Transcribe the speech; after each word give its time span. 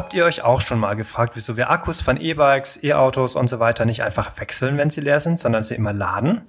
Habt 0.00 0.14
ihr 0.14 0.24
euch 0.24 0.40
auch 0.40 0.62
schon 0.62 0.78
mal 0.78 0.94
gefragt, 0.96 1.32
wieso 1.34 1.58
wir 1.58 1.68
Akkus 1.68 2.00
von 2.00 2.18
E-Bikes, 2.18 2.82
E-Autos 2.82 3.36
und 3.36 3.50
so 3.50 3.60
weiter 3.60 3.84
nicht 3.84 4.02
einfach 4.02 4.32
wechseln, 4.40 4.78
wenn 4.78 4.88
sie 4.88 5.02
leer 5.02 5.20
sind, 5.20 5.38
sondern 5.38 5.62
sie 5.62 5.74
immer 5.74 5.92
laden? 5.92 6.40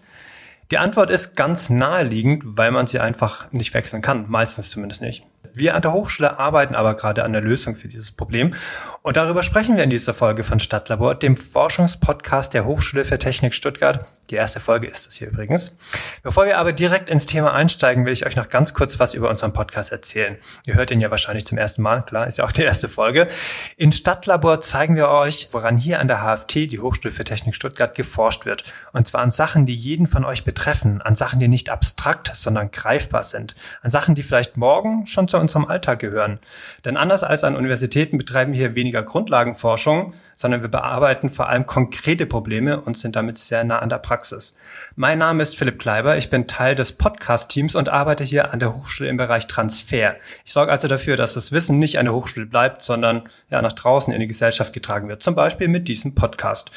Die 0.71 0.77
Antwort 0.77 1.11
ist 1.11 1.35
ganz 1.35 1.69
naheliegend, 1.69 2.43
weil 2.45 2.71
man 2.71 2.87
sie 2.87 3.01
einfach 3.01 3.51
nicht 3.51 3.73
wechseln 3.73 4.01
kann, 4.01 4.29
meistens 4.29 4.69
zumindest 4.69 5.01
nicht. 5.01 5.25
Wir 5.53 5.75
an 5.75 5.81
der 5.81 5.91
Hochschule 5.91 6.39
arbeiten 6.39 6.75
aber 6.75 6.95
gerade 6.95 7.25
an 7.25 7.33
der 7.33 7.41
Lösung 7.41 7.75
für 7.75 7.89
dieses 7.89 8.13
Problem. 8.13 8.53
Und 9.01 9.17
darüber 9.17 9.43
sprechen 9.43 9.75
wir 9.75 9.83
in 9.83 9.89
dieser 9.89 10.13
Folge 10.13 10.45
von 10.45 10.61
Stadtlabor, 10.61 11.15
dem 11.15 11.35
Forschungspodcast 11.35 12.53
der 12.53 12.63
Hochschule 12.63 13.03
für 13.03 13.19
Technik 13.19 13.53
Stuttgart. 13.53 14.07
Die 14.31 14.37
erste 14.37 14.61
Folge 14.61 14.87
ist 14.87 15.07
es 15.07 15.15
hier 15.15 15.27
übrigens. 15.27 15.77
Bevor 16.23 16.45
wir 16.45 16.57
aber 16.57 16.71
direkt 16.71 17.09
ins 17.09 17.25
Thema 17.25 17.53
einsteigen, 17.53 18.05
will 18.05 18.13
ich 18.13 18.25
euch 18.25 18.37
noch 18.37 18.47
ganz 18.47 18.73
kurz 18.73 18.97
was 18.97 19.13
über 19.13 19.29
unseren 19.29 19.51
Podcast 19.51 19.91
erzählen. 19.91 20.37
Ihr 20.65 20.75
hört 20.75 20.89
ihn 20.89 21.01
ja 21.01 21.11
wahrscheinlich 21.11 21.45
zum 21.45 21.57
ersten 21.57 21.81
Mal, 21.81 22.03
klar, 22.03 22.27
ist 22.27 22.37
ja 22.37 22.45
auch 22.45 22.53
die 22.53 22.61
erste 22.61 22.87
Folge. 22.87 23.27
In 23.75 23.91
Stadtlabor 23.91 24.61
zeigen 24.61 24.95
wir 24.95 25.09
euch, 25.09 25.49
woran 25.51 25.77
hier 25.77 25.99
an 25.99 26.07
der 26.07 26.21
HFT, 26.21 26.71
die 26.71 26.79
Hochschule 26.79 27.13
für 27.13 27.25
Technik 27.25 27.57
Stuttgart, 27.57 27.93
geforscht 27.93 28.45
wird. 28.45 28.63
Und 28.93 29.05
zwar 29.05 29.21
an 29.21 29.31
Sachen, 29.31 29.65
die 29.65 29.75
jeden 29.75 30.07
von 30.07 30.23
euch 30.23 30.45
betreffen, 30.45 31.01
an 31.01 31.15
Sachen, 31.15 31.41
die 31.41 31.49
nicht 31.49 31.69
abstrakt, 31.69 32.31
sondern 32.33 32.71
greifbar 32.71 33.23
sind, 33.23 33.57
an 33.81 33.91
Sachen, 33.91 34.15
die 34.15 34.23
vielleicht 34.23 34.55
morgen 34.55 35.07
schon 35.07 35.27
zu 35.27 35.35
unserem 35.37 35.65
Alltag 35.65 35.99
gehören. 35.99 36.39
Denn 36.85 36.95
anders 36.95 37.25
als 37.25 37.43
an 37.43 37.57
Universitäten 37.57 38.17
betreiben 38.17 38.53
wir 38.53 38.59
hier 38.59 38.75
weniger 38.75 39.03
Grundlagenforschung, 39.03 40.13
sondern 40.41 40.61
wir 40.61 40.69
bearbeiten 40.69 41.29
vor 41.29 41.47
allem 41.47 41.65
konkrete 41.65 42.25
Probleme 42.25 42.81
und 42.81 42.97
sind 42.97 43.15
damit 43.15 43.37
sehr 43.37 43.63
nah 43.63 43.79
an 43.79 43.89
der 43.89 43.99
Praxis. 43.99 44.57
Mein 44.95 45.19
Name 45.19 45.43
ist 45.43 45.57
Philipp 45.57 45.79
Kleiber, 45.79 46.17
ich 46.17 46.29
bin 46.29 46.47
Teil 46.47 46.75
des 46.75 46.91
Podcast-Teams 46.91 47.75
und 47.75 47.89
arbeite 47.89 48.23
hier 48.23 48.51
an 48.51 48.59
der 48.59 48.75
Hochschule 48.75 49.09
im 49.09 49.17
Bereich 49.17 49.47
Transfer. 49.47 50.15
Ich 50.43 50.51
sorge 50.51 50.71
also 50.71 50.87
dafür, 50.87 51.15
dass 51.15 51.35
das 51.35 51.51
Wissen 51.51 51.79
nicht 51.79 51.99
an 51.99 52.05
der 52.05 52.15
Hochschule 52.15 52.47
bleibt, 52.47 52.81
sondern 52.81 53.23
ja 53.49 53.61
nach 53.61 53.73
draußen 53.73 54.13
in 54.13 54.19
die 54.19 54.27
Gesellschaft 54.27 54.73
getragen 54.73 55.07
wird, 55.07 55.23
zum 55.23 55.35
Beispiel 55.35 55.67
mit 55.67 55.87
diesem 55.87 56.15
Podcast. 56.15 56.71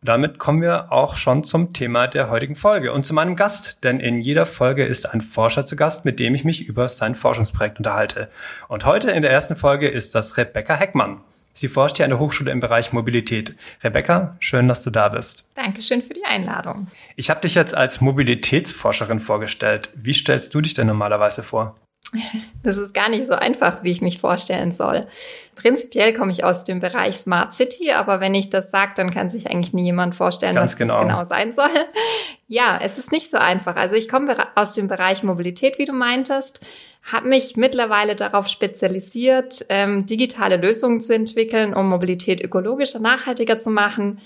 Und 0.00 0.08
damit 0.08 0.38
kommen 0.38 0.62
wir 0.62 0.92
auch 0.92 1.16
schon 1.16 1.44
zum 1.44 1.74
Thema 1.74 2.06
der 2.06 2.30
heutigen 2.30 2.54
Folge 2.54 2.92
und 2.92 3.04
zu 3.04 3.12
meinem 3.12 3.36
Gast, 3.36 3.84
denn 3.84 4.00
in 4.00 4.20
jeder 4.20 4.46
Folge 4.46 4.86
ist 4.86 5.12
ein 5.12 5.20
Forscher 5.20 5.66
zu 5.66 5.76
Gast, 5.76 6.06
mit 6.06 6.18
dem 6.18 6.34
ich 6.34 6.44
mich 6.44 6.66
über 6.66 6.88
sein 6.88 7.14
Forschungsprojekt 7.14 7.76
unterhalte. 7.76 8.30
Und 8.68 8.86
heute 8.86 9.10
in 9.10 9.20
der 9.20 9.30
ersten 9.30 9.56
Folge 9.56 9.88
ist 9.88 10.14
das 10.14 10.38
Rebecca 10.38 10.74
Heckmann. 10.74 11.20
Sie 11.60 11.68
forscht 11.68 11.98
hier 11.98 12.06
an 12.06 12.10
der 12.10 12.18
Hochschule 12.18 12.50
im 12.52 12.60
Bereich 12.60 12.90
Mobilität. 12.94 13.54
Rebecca, 13.84 14.34
schön, 14.40 14.66
dass 14.66 14.82
du 14.82 14.88
da 14.88 15.10
bist. 15.10 15.46
Dankeschön 15.56 16.00
für 16.00 16.14
die 16.14 16.24
Einladung. 16.24 16.86
Ich 17.16 17.28
habe 17.28 17.42
dich 17.42 17.54
jetzt 17.54 17.74
als 17.74 18.00
Mobilitätsforscherin 18.00 19.20
vorgestellt. 19.20 19.90
Wie 19.94 20.14
stellst 20.14 20.54
du 20.54 20.62
dich 20.62 20.72
denn 20.72 20.86
normalerweise 20.86 21.42
vor? 21.42 21.76
Das 22.62 22.76
ist 22.76 22.92
gar 22.92 23.08
nicht 23.08 23.26
so 23.26 23.34
einfach, 23.34 23.82
wie 23.82 23.90
ich 23.90 24.00
mich 24.00 24.20
vorstellen 24.20 24.72
soll. 24.72 25.06
Prinzipiell 25.54 26.12
komme 26.12 26.30
ich 26.32 26.44
aus 26.44 26.64
dem 26.64 26.80
Bereich 26.80 27.16
Smart 27.16 27.52
City, 27.52 27.92
aber 27.92 28.20
wenn 28.20 28.34
ich 28.34 28.50
das 28.50 28.70
sage, 28.70 28.92
dann 28.96 29.10
kann 29.10 29.30
sich 29.30 29.50
eigentlich 29.50 29.72
nie 29.72 29.84
jemand 29.84 30.14
vorstellen, 30.14 30.54
Ganz 30.54 30.72
was 30.72 30.78
genau. 30.78 31.02
das 31.02 31.08
genau 31.08 31.24
sein 31.24 31.52
soll. 31.52 31.70
Ja, 32.52 32.80
es 32.82 32.98
ist 32.98 33.12
nicht 33.12 33.30
so 33.30 33.36
einfach. 33.36 33.76
Also 33.76 33.94
ich 33.94 34.08
komme 34.08 34.36
aus 34.56 34.72
dem 34.74 34.88
Bereich 34.88 35.22
Mobilität, 35.22 35.78
wie 35.78 35.84
du 35.84 35.92
meintest, 35.92 36.60
habe 37.02 37.28
mich 37.28 37.56
mittlerweile 37.56 38.14
darauf 38.16 38.48
spezialisiert, 38.48 39.64
ähm, 39.68 40.06
digitale 40.06 40.56
Lösungen 40.56 41.00
zu 41.00 41.14
entwickeln, 41.14 41.74
um 41.74 41.88
Mobilität 41.88 42.42
ökologischer, 42.42 43.00
nachhaltiger 43.00 43.58
zu 43.58 43.70
machen 43.70 44.20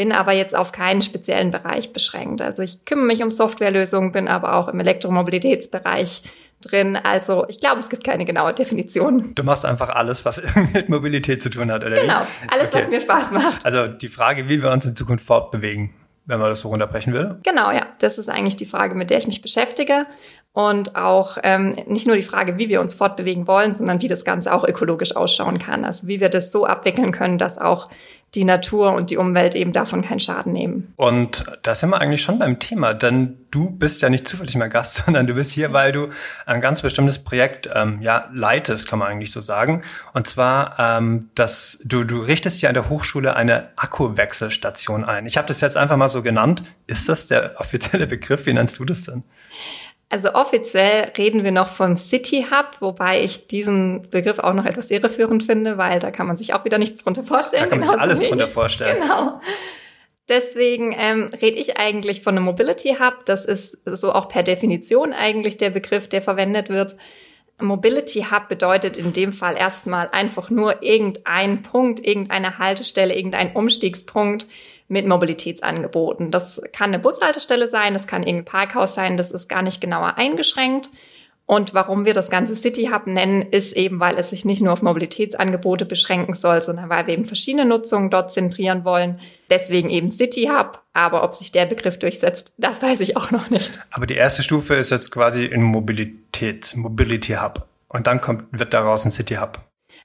bin 0.00 0.12
aber 0.12 0.32
jetzt 0.32 0.56
auf 0.56 0.72
keinen 0.72 1.02
speziellen 1.02 1.50
Bereich 1.50 1.92
beschränkt. 1.92 2.40
Also 2.40 2.62
ich 2.62 2.86
kümmere 2.86 3.06
mich 3.06 3.22
um 3.22 3.30
Softwarelösungen, 3.30 4.12
bin 4.12 4.28
aber 4.28 4.54
auch 4.54 4.68
im 4.68 4.80
Elektromobilitätsbereich 4.80 6.22
drin. 6.62 6.96
Also 6.96 7.46
ich 7.48 7.60
glaube, 7.60 7.80
es 7.80 7.90
gibt 7.90 8.04
keine 8.04 8.24
genaue 8.24 8.54
Definition. 8.54 9.34
Du 9.34 9.42
machst 9.42 9.66
einfach 9.66 9.90
alles, 9.90 10.24
was 10.24 10.40
mit 10.72 10.88
Mobilität 10.88 11.42
zu 11.42 11.50
tun 11.50 11.70
hat, 11.70 11.84
oder? 11.84 12.00
Genau, 12.00 12.22
alles, 12.48 12.70
okay. 12.70 12.80
was 12.80 12.88
mir 12.88 13.02
Spaß 13.02 13.32
macht. 13.32 13.66
Also 13.66 13.88
die 13.88 14.08
Frage, 14.08 14.48
wie 14.48 14.62
wir 14.62 14.70
uns 14.70 14.86
in 14.86 14.96
Zukunft 14.96 15.26
fortbewegen, 15.26 15.90
wenn 16.24 16.38
man 16.38 16.48
das 16.48 16.60
so 16.60 16.68
runterbrechen 16.68 17.12
will. 17.12 17.36
Genau, 17.42 17.70
ja. 17.70 17.86
Das 17.98 18.16
ist 18.16 18.30
eigentlich 18.30 18.56
die 18.56 18.64
Frage, 18.64 18.94
mit 18.94 19.10
der 19.10 19.18
ich 19.18 19.26
mich 19.26 19.42
beschäftige. 19.42 20.06
Und 20.52 20.96
auch 20.96 21.38
ähm, 21.44 21.76
nicht 21.86 22.08
nur 22.08 22.16
die 22.16 22.24
Frage, 22.24 22.58
wie 22.58 22.68
wir 22.68 22.80
uns 22.80 22.94
fortbewegen 22.94 23.46
wollen, 23.46 23.72
sondern 23.72 24.02
wie 24.02 24.08
das 24.08 24.24
Ganze 24.24 24.52
auch 24.52 24.64
ökologisch 24.64 25.14
ausschauen 25.14 25.60
kann. 25.60 25.84
Also 25.84 26.08
wie 26.08 26.20
wir 26.20 26.28
das 26.28 26.50
so 26.50 26.66
abwickeln 26.66 27.12
können, 27.12 27.38
dass 27.38 27.56
auch 27.56 27.88
die 28.34 28.44
Natur 28.44 28.92
und 28.92 29.10
die 29.10 29.16
Umwelt 29.16 29.56
eben 29.56 29.72
davon 29.72 30.02
keinen 30.02 30.20
Schaden 30.20 30.52
nehmen. 30.52 30.92
Und 30.96 31.46
da 31.62 31.74
sind 31.74 31.90
wir 31.90 32.00
eigentlich 32.00 32.22
schon 32.22 32.38
beim 32.38 32.60
Thema, 32.60 32.94
denn 32.94 33.38
du 33.50 33.70
bist 33.70 34.02
ja 34.02 34.08
nicht 34.08 34.28
zufällig 34.28 34.54
mein 34.56 34.70
Gast, 34.70 34.96
sondern 35.04 35.26
du 35.26 35.34
bist 35.34 35.52
hier, 35.52 35.72
weil 35.72 35.92
du 35.92 36.10
ein 36.46 36.60
ganz 36.60 36.82
bestimmtes 36.82 37.22
Projekt 37.22 37.68
ähm, 37.74 38.00
ja 38.02 38.28
leitest, 38.32 38.88
kann 38.88 39.00
man 39.00 39.08
eigentlich 39.08 39.32
so 39.32 39.40
sagen. 39.40 39.82
Und 40.14 40.28
zwar, 40.28 40.76
ähm, 40.78 41.30
dass 41.34 41.82
du 41.84 42.04
du 42.04 42.20
richtest 42.20 42.62
ja 42.62 42.68
an 42.68 42.74
der 42.74 42.88
Hochschule 42.88 43.34
eine 43.34 43.70
Akkuwechselstation 43.76 45.04
ein. 45.04 45.26
Ich 45.26 45.36
habe 45.36 45.48
das 45.48 45.60
jetzt 45.60 45.76
einfach 45.76 45.96
mal 45.96 46.08
so 46.08 46.22
genannt. 46.22 46.62
Ist 46.86 47.08
das 47.08 47.26
der 47.26 47.54
offizielle 47.58 48.06
Begriff? 48.06 48.46
Wie 48.46 48.52
nennst 48.52 48.78
du 48.78 48.84
das 48.84 49.02
denn? 49.02 49.24
Also 50.10 50.34
offiziell 50.34 51.12
reden 51.16 51.44
wir 51.44 51.52
noch 51.52 51.68
vom 51.68 51.96
City 51.96 52.46
Hub, 52.50 52.76
wobei 52.80 53.22
ich 53.22 53.46
diesen 53.46 54.10
Begriff 54.10 54.40
auch 54.40 54.54
noch 54.54 54.66
etwas 54.66 54.90
irreführend 54.90 55.44
finde, 55.44 55.78
weil 55.78 56.00
da 56.00 56.10
kann 56.10 56.26
man 56.26 56.36
sich 56.36 56.52
auch 56.52 56.64
wieder 56.64 56.78
nichts 56.78 57.02
drunter 57.02 57.22
vorstellen. 57.22 57.62
Da 57.62 57.68
kann 57.70 57.78
man 57.78 57.88
sich 57.88 57.98
alles 57.98 58.28
drunter 58.28 58.48
vorstellen. 58.48 59.00
Genau. 59.00 59.40
Deswegen 60.28 60.94
ähm, 60.98 61.30
rede 61.40 61.58
ich 61.58 61.76
eigentlich 61.76 62.22
von 62.22 62.36
einem 62.36 62.44
Mobility 62.44 62.96
Hub. 63.00 63.24
Das 63.24 63.44
ist 63.44 63.82
so 63.84 64.12
auch 64.12 64.28
per 64.28 64.42
Definition 64.42 65.12
eigentlich 65.12 65.58
der 65.58 65.70
Begriff, 65.70 66.08
der 66.08 66.22
verwendet 66.22 66.70
wird. 66.70 66.96
Mobility 67.60 68.26
Hub 68.32 68.48
bedeutet 68.48 68.96
in 68.96 69.12
dem 69.12 69.32
Fall 69.32 69.56
erstmal 69.56 70.08
einfach 70.08 70.50
nur 70.50 70.82
irgendein 70.82 71.62
Punkt, 71.62 72.04
irgendeine 72.04 72.58
Haltestelle, 72.58 73.14
irgendein 73.14 73.52
Umstiegspunkt, 73.52 74.46
mit 74.90 75.06
Mobilitätsangeboten. 75.06 76.30
Das 76.30 76.60
kann 76.72 76.90
eine 76.90 76.98
Bushaltestelle 76.98 77.66
sein, 77.66 77.94
das 77.94 78.06
kann 78.06 78.22
irgendein 78.22 78.44
Parkhaus 78.44 78.94
sein, 78.94 79.16
das 79.16 79.30
ist 79.30 79.48
gar 79.48 79.62
nicht 79.62 79.80
genauer 79.80 80.18
eingeschränkt. 80.18 80.90
Und 81.46 81.74
warum 81.74 82.04
wir 82.04 82.14
das 82.14 82.30
ganze 82.30 82.54
City 82.54 82.90
Hub 82.92 83.08
nennen, 83.08 83.42
ist 83.42 83.72
eben, 83.72 83.98
weil 83.98 84.16
es 84.18 84.30
sich 84.30 84.44
nicht 84.44 84.62
nur 84.62 84.72
auf 84.72 84.82
Mobilitätsangebote 84.82 85.84
beschränken 85.84 86.34
soll, 86.34 86.62
sondern 86.62 86.88
weil 86.90 87.08
wir 87.08 87.14
eben 87.14 87.24
verschiedene 87.24 87.64
Nutzungen 87.64 88.08
dort 88.08 88.30
zentrieren 88.30 88.84
wollen. 88.84 89.18
Deswegen 89.48 89.90
eben 89.90 90.10
City 90.10 90.48
Hub. 90.52 90.80
Aber 90.92 91.24
ob 91.24 91.34
sich 91.34 91.50
der 91.50 91.66
Begriff 91.66 91.98
durchsetzt, 91.98 92.52
das 92.56 92.82
weiß 92.82 93.00
ich 93.00 93.16
auch 93.16 93.32
noch 93.32 93.50
nicht. 93.50 93.80
Aber 93.90 94.06
die 94.06 94.14
erste 94.14 94.44
Stufe 94.44 94.76
ist 94.76 94.90
jetzt 94.90 95.10
quasi 95.10 95.44
in 95.44 95.62
Mobilität, 95.62 96.72
Mobility 96.76 97.32
Hub. 97.32 97.66
Und 97.88 98.06
dann 98.06 98.20
kommt, 98.20 98.44
wird 98.52 98.72
daraus 98.72 99.04
ein 99.04 99.10
City 99.10 99.34
Hub. 99.34 99.58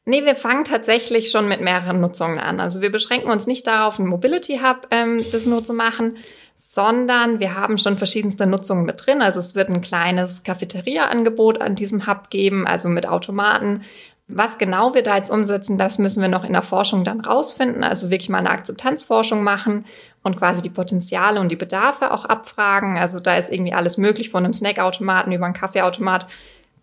Nee, 0.08 0.24
wir 0.24 0.36
fangen 0.36 0.66
tatsächlich 0.66 1.32
schon 1.32 1.48
mit 1.48 1.62
mehreren 1.62 2.00
Nutzungen 2.00 2.38
an. 2.38 2.60
Also 2.60 2.80
wir 2.80 2.92
beschränken 2.92 3.32
uns 3.32 3.48
nicht 3.48 3.66
darauf, 3.66 3.98
ein 3.98 4.06
Mobility 4.06 4.60
Hub 4.64 4.88
ähm, 4.92 5.26
das 5.32 5.48
nur 5.48 5.64
zu 5.64 5.74
machen, 5.74 6.18
sondern 6.56 7.40
wir 7.40 7.56
haben 7.56 7.80
schon 7.80 7.98
verschiedenste 7.98 8.46
Nutzungen 8.46 8.86
mit 8.86 9.04
drin. 9.04 9.24
Also 9.24 9.40
es 9.40 9.56
wird 9.56 9.70
ein 9.70 9.82
kleines 9.82 10.44
Cafeteria-Angebot 10.44 11.60
an 11.60 11.74
diesem 11.74 12.06
Hub 12.06 12.30
geben, 12.30 12.68
also 12.68 12.88
mit 12.88 13.08
Automaten. 13.08 13.82
Was 14.28 14.60
genau 14.60 14.94
wir 14.94 15.02
da 15.02 15.18
jetzt 15.18 15.32
umsetzen, 15.32 15.80
das 15.80 15.98
müssen 15.98 16.22
wir 16.22 16.30
noch 16.30 16.44
in 16.44 16.54
der 16.54 16.62
Forschung 16.62 17.04
dann 17.04 17.22
rausfinden. 17.22 17.84
Also 17.84 18.12
wirklich 18.12 18.30
mal 18.30 18.40
eine 18.40 18.52
Akzeptanzforschung 18.52 19.44
machen 19.44 19.86
und 20.22 20.38
quasi 20.38 20.62
die 20.62 20.70
Potenziale 20.70 21.40
und 21.40 21.52
die 21.52 21.56
Bedarfe 21.56 22.12
auch 22.12 22.26
abfragen. 22.26 22.98
Also 22.98 23.20
da 23.20 23.38
ist 23.38 23.52
irgendwie 23.52 23.74
alles 23.74 23.98
möglich 23.98 24.30
von 24.30 24.46
einem 24.46 24.54
Snackautomaten 24.54 25.32
über 25.32 25.46
einen 25.46 25.56
Kaffeeautomat 25.56 26.28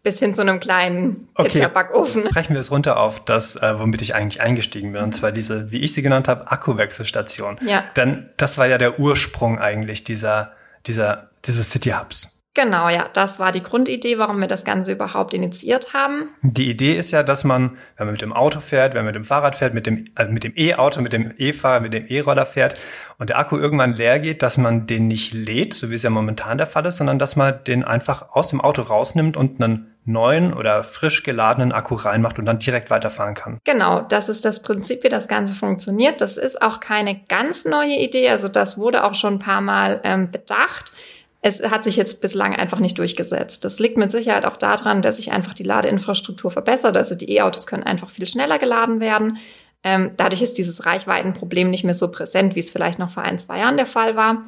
bis 0.03 0.19
hin 0.19 0.35
zu 0.35 0.41
einem 0.41 0.59
kleinen 0.61 1.29
okay. 1.35 1.49
Pizzabackofen. 1.49 2.25
Brechen 2.25 2.55
wir 2.55 2.61
es 2.61 2.71
runter 2.71 2.99
auf 2.99 3.25
das, 3.25 3.57
äh, 3.57 3.79
womit 3.79 4.03
ich 4.03 4.15
eigentlich 4.15 4.41
eingestiegen 4.41 4.93
bin, 4.93 5.03
und 5.03 5.15
zwar 5.15 5.33
diese, 5.33 5.71
wie 5.71 5.81
ich 5.81 5.95
sie 5.95 6.03
genannt 6.03 6.29
habe, 6.29 6.51
Akkuwechselstation. 6.51 7.59
Ja. 7.65 7.85
Denn 7.97 8.31
das 8.37 8.59
war 8.59 8.67
ja 8.67 8.79
der 8.79 8.99
Ursprung 8.99 9.59
eigentlich 9.59 10.05
dieser, 10.05 10.53
dieser, 10.87 11.31
dieses 11.47 11.71
City 11.71 11.91
Hubs. 11.91 12.42
Genau, 12.55 12.91
ja, 12.91 13.09
das 13.15 13.39
war 13.39 13.51
die 13.51 13.63
Grundidee, 13.63 14.19
warum 14.19 14.39
wir 14.39 14.47
das 14.47 14.67
Ganze 14.67 14.93
überhaupt 14.93 15.33
initiiert 15.33 15.95
haben. 15.95 16.35
Die 16.43 16.69
Idee 16.69 16.99
ist 16.99 17.11
ja, 17.11 17.23
dass 17.23 17.45
man, 17.45 17.79
wenn 17.97 18.07
man 18.07 18.13
mit 18.13 18.21
dem 18.21 18.35
Auto 18.35 18.61
fährt, 18.61 18.93
wenn 18.93 19.05
man 19.05 19.15
mit 19.15 19.15
dem 19.15 19.25
Fahrrad 19.25 19.57
fährt, 19.57 19.73
mit 19.73 19.87
dem 19.87 20.05
also 20.15 20.31
mit 20.31 20.45
dem 20.45 20.53
E-Auto, 20.55 21.01
mit 21.01 21.15
dem 21.15 21.33
E-Fahrer, 21.39 21.81
mit 21.81 21.95
dem 21.95 22.07
E-Roller 22.09 22.45
fährt 22.45 22.79
und 23.19 23.31
der 23.31 23.39
Akku 23.39 23.57
irgendwann 23.57 23.95
leer 23.95 24.21
geht, 24.21 24.43
dass 24.43 24.59
man 24.59 24.87
den 24.87 25.09
nicht 25.09 25.33
lädt, 25.33 25.73
so 25.73 25.89
wie 25.91 25.95
es 25.95 26.03
ja 26.03 26.11
momentan 26.11 26.59
der 26.59 26.67
Fall 26.67 26.85
ist, 26.85 26.99
sondern 26.99 27.19
dass 27.19 27.37
man 27.37 27.65
den 27.65 27.85
einfach 27.85 28.31
aus 28.33 28.49
dem 28.49 28.61
Auto 28.61 28.83
rausnimmt 28.83 29.39
und 29.39 29.63
einen 29.63 29.95
neuen 30.05 30.53
oder 30.53 30.83
frisch 30.83 31.23
geladenen 31.23 31.73
Akku 31.73 31.95
reinmacht 31.95 32.39
und 32.39 32.45
dann 32.45 32.59
direkt 32.59 32.91
weiterfahren 32.91 33.35
kann. 33.35 33.59
Genau, 33.65 34.03
das 34.03 34.29
ist 34.29 34.45
das 34.45 34.61
Prinzip, 34.61 35.05
wie 35.05 35.09
das 35.09 35.29
Ganze 35.29 35.55
funktioniert. 35.55 36.21
Das 36.21 36.37
ist 36.37 36.61
auch 36.61 36.81
keine 36.81 37.21
ganz 37.29 37.65
neue 37.65 37.97
Idee, 37.97 38.29
also 38.29 38.49
das 38.49 38.77
wurde 38.77 39.05
auch 39.05 39.15
schon 39.15 39.35
ein 39.35 39.39
paar 39.39 39.61
Mal 39.61 40.01
ähm, 40.05 40.31
bedacht. 40.31 40.93
Es 41.45 41.61
hat 41.61 41.83
sich 41.83 41.97
jetzt 41.97 42.21
bislang 42.21 42.55
einfach 42.55 42.79
nicht 42.79 42.97
durchgesetzt. 42.99 43.65
Das 43.65 43.81
liegt 43.81 43.97
mit 43.97 44.13
Sicherheit 44.13 44.45
auch 44.45 44.57
daran, 44.57 45.03
dass 45.03 45.17
sich 45.17 45.33
einfach 45.33 45.55
die 45.55 45.65
Ladeinfrastruktur 45.65 46.53
verbessert. 46.53 46.97
Also 46.97 47.17
die 47.17 47.33
E-Autos 47.33 47.67
können 47.67 47.83
einfach 47.83 48.11
viel 48.11 48.29
schneller 48.29 48.61
geladen 48.61 49.01
werden. 49.01 49.39
Ähm, 49.83 50.13
dadurch 50.17 50.41
ist 50.41 50.57
dieses 50.57 50.87
Reichweitenproblem 50.87 51.69
nicht 51.69 51.83
mehr 51.83 51.95
so 51.95 52.13
präsent, 52.13 52.55
wie 52.55 52.61
es 52.61 52.71
vielleicht 52.71 53.01
noch 53.01 53.11
vor 53.11 53.25
ein, 53.25 53.41
zwei 53.41 53.59
Jahren 53.59 53.77
der 53.77 53.87
Fall 53.87 54.15
war. 54.15 54.45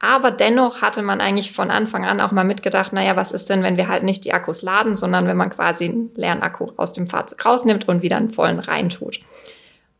Aber 0.00 0.30
dennoch 0.30 0.80
hatte 0.80 1.02
man 1.02 1.20
eigentlich 1.20 1.50
von 1.50 1.72
Anfang 1.72 2.04
an 2.04 2.20
auch 2.20 2.30
mal 2.30 2.44
mitgedacht, 2.44 2.92
naja, 2.92 3.16
was 3.16 3.32
ist 3.32 3.50
denn, 3.50 3.64
wenn 3.64 3.76
wir 3.76 3.88
halt 3.88 4.04
nicht 4.04 4.24
die 4.24 4.32
Akkus 4.32 4.62
laden, 4.62 4.94
sondern 4.94 5.26
wenn 5.26 5.36
man 5.36 5.50
quasi 5.50 5.86
einen 5.86 6.12
leeren 6.14 6.42
Akku 6.42 6.70
aus 6.76 6.92
dem 6.92 7.08
Fahrzeug 7.08 7.44
rausnimmt 7.44 7.88
und 7.88 8.02
wieder 8.02 8.16
einen 8.16 8.30
vollen 8.30 8.60
reintut. 8.60 9.18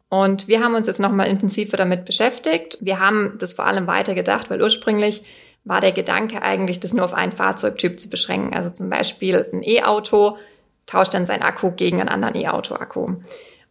Und 0.09 0.47
wir 0.47 0.63
haben 0.63 0.77
uns 0.77 0.87
jetzt 0.87 1.01
nochmal 1.01 1.27
intensiver 1.27 1.77
damit 1.77 2.05
beschäftigt. 2.05 2.79
Wir 2.81 3.01
haben 3.01 3.35
das 3.39 3.55
vor 3.55 3.67
allem 3.67 3.89
weitergedacht, 3.89 4.51
weil 4.51 4.63
ursprünglich 4.63 5.25
war 5.65 5.81
der 5.81 5.93
Gedanke 5.93 6.43
eigentlich, 6.43 6.81
das 6.81 6.95
nur 6.95 7.05
auf 7.05 7.15
einen 7.15 7.33
Fahrzeugtyp 7.33 8.01
zu 8.01 8.09
beschränken. 8.09 8.55
Also 8.55 8.71
zum 8.71 8.89
Beispiel 8.89 9.49
ein 9.53 9.63
E-Auto 9.63 10.39
tauscht 10.87 11.15
dann 11.15 11.27
sein 11.27 11.43
Akku 11.43 11.73
gegen 11.73 12.01
einen 12.01 12.09
anderen 12.09 12.35
E-Auto-Akku. 12.35 13.17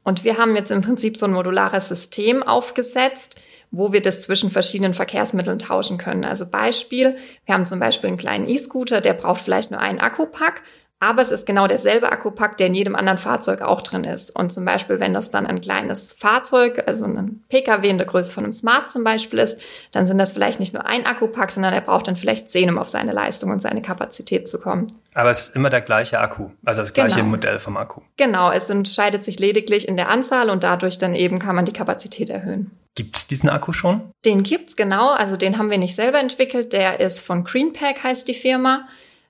Und 0.04 0.24
wir 0.24 0.38
haben 0.38 0.56
jetzt 0.56 0.72
im 0.72 0.82
Prinzip 0.82 1.18
so 1.18 1.26
ein 1.26 1.34
modulares 1.34 1.90
System 1.90 2.44
aufgesetzt, 2.44 3.40
wo 3.72 3.92
wir 3.92 4.02
das 4.02 4.22
zwischen 4.22 4.52
verschiedenen 4.52 4.94
Verkehrsmitteln 4.94 5.60
tauschen 5.60 5.98
können. 5.98 6.24
Also 6.24 6.50
Beispiel, 6.50 7.18
wir 7.46 7.54
haben 7.54 7.66
zum 7.66 7.80
Beispiel 7.80 8.08
einen 8.08 8.18
kleinen 8.18 8.48
E-Scooter, 8.48 9.02
der 9.02 9.14
braucht 9.14 9.42
vielleicht 9.42 9.72
nur 9.72 9.82
einen 9.82 10.00
Akkupack, 10.00 10.62
aber 11.00 11.22
es 11.22 11.32
ist 11.32 11.46
genau 11.46 11.68
derselbe 11.68 12.12
Akkupack, 12.12 12.58
der 12.58 12.68
in 12.68 12.74
jedem 12.74 12.96
anderen 12.96 13.20
Fahrzeug 13.20 13.62
auch 13.62 13.82
drin 13.82 14.04
ist. 14.04 14.32
Und 14.32 14.52
zum 14.52 14.66
Beispiel, 14.66 15.00
wenn 15.00 15.14
das 15.14 15.30
dann 15.30 15.46
ein 15.46 15.62
kleines 15.62 16.14
Fahrzeug, 16.14 16.84
also 16.88 17.06
ein 17.06 17.44
Pkw 17.50 17.88
in 17.88 18.00
der 18.00 18.08
Größe 18.08 18.32
von 18.32 18.44
einem 18.44 18.54
Smart 18.54 18.92
zum 18.92 19.04
Beispiel 19.04 19.38
ist, 19.38 19.62
dann 19.92 20.08
sind 20.08 20.18
das 20.18 20.32
vielleicht 20.32 20.60
nicht 20.60 20.74
nur 20.74 20.88
ein 20.88 21.06
Akkupack, 21.06 21.52
sondern 21.52 21.74
er 21.74 21.82
braucht 21.82 22.08
dann 22.08 22.16
vielleicht 22.16 22.50
zehn, 22.50 22.70
um 22.70 22.80
auf 22.80 22.90
seine 22.90 23.12
Leistung 23.12 23.52
und 23.52 23.62
seine 23.62 23.84
Kapazität 23.84 24.50
zu 24.50 24.60
kommen. 24.60 24.88
Aber 25.14 25.30
es 25.30 25.50
ist 25.50 25.56
immer 25.56 25.70
der 25.70 25.82
gleiche 25.82 26.20
Akku, 26.20 26.50
also 26.66 26.82
das 26.82 26.94
gleiche 26.94 27.18
genau. 27.18 27.30
Modell 27.30 27.60
vom 27.60 27.78
Akku. 27.78 28.02
Genau, 28.18 28.52
es 28.52 28.70
entscheidet 28.70 29.24
sich 29.24 29.40
lediglich 29.40 29.88
in 29.88 29.98
der 29.98 30.10
Anzahl 30.10 30.50
und 30.50 30.64
dadurch 30.64 30.98
dann 30.98 31.14
eben 31.14 31.38
kann 31.38 31.56
man 31.56 31.66
die 31.66 31.74
Kapazität 31.74 32.30
erhöhen. 32.30 32.72
Gibt 32.96 33.16
es 33.16 33.28
diesen 33.28 33.50
Akku 33.50 33.74
schon? 33.74 34.10
Den 34.26 34.42
gibt's 34.42 34.76
genau, 34.76 35.12
also 35.12 35.38
den 35.38 35.60
haben 35.60 35.70
wir 35.70 35.78
nicht 35.78 35.96
selber 35.96 36.20
entwickelt. 36.20 36.74
Der 36.74 37.00
ist 37.00 37.20
von 37.20 37.44
Greenpack, 37.44 38.04
heißt 38.04 38.28
die 38.28 38.34
Firma. 38.34 38.88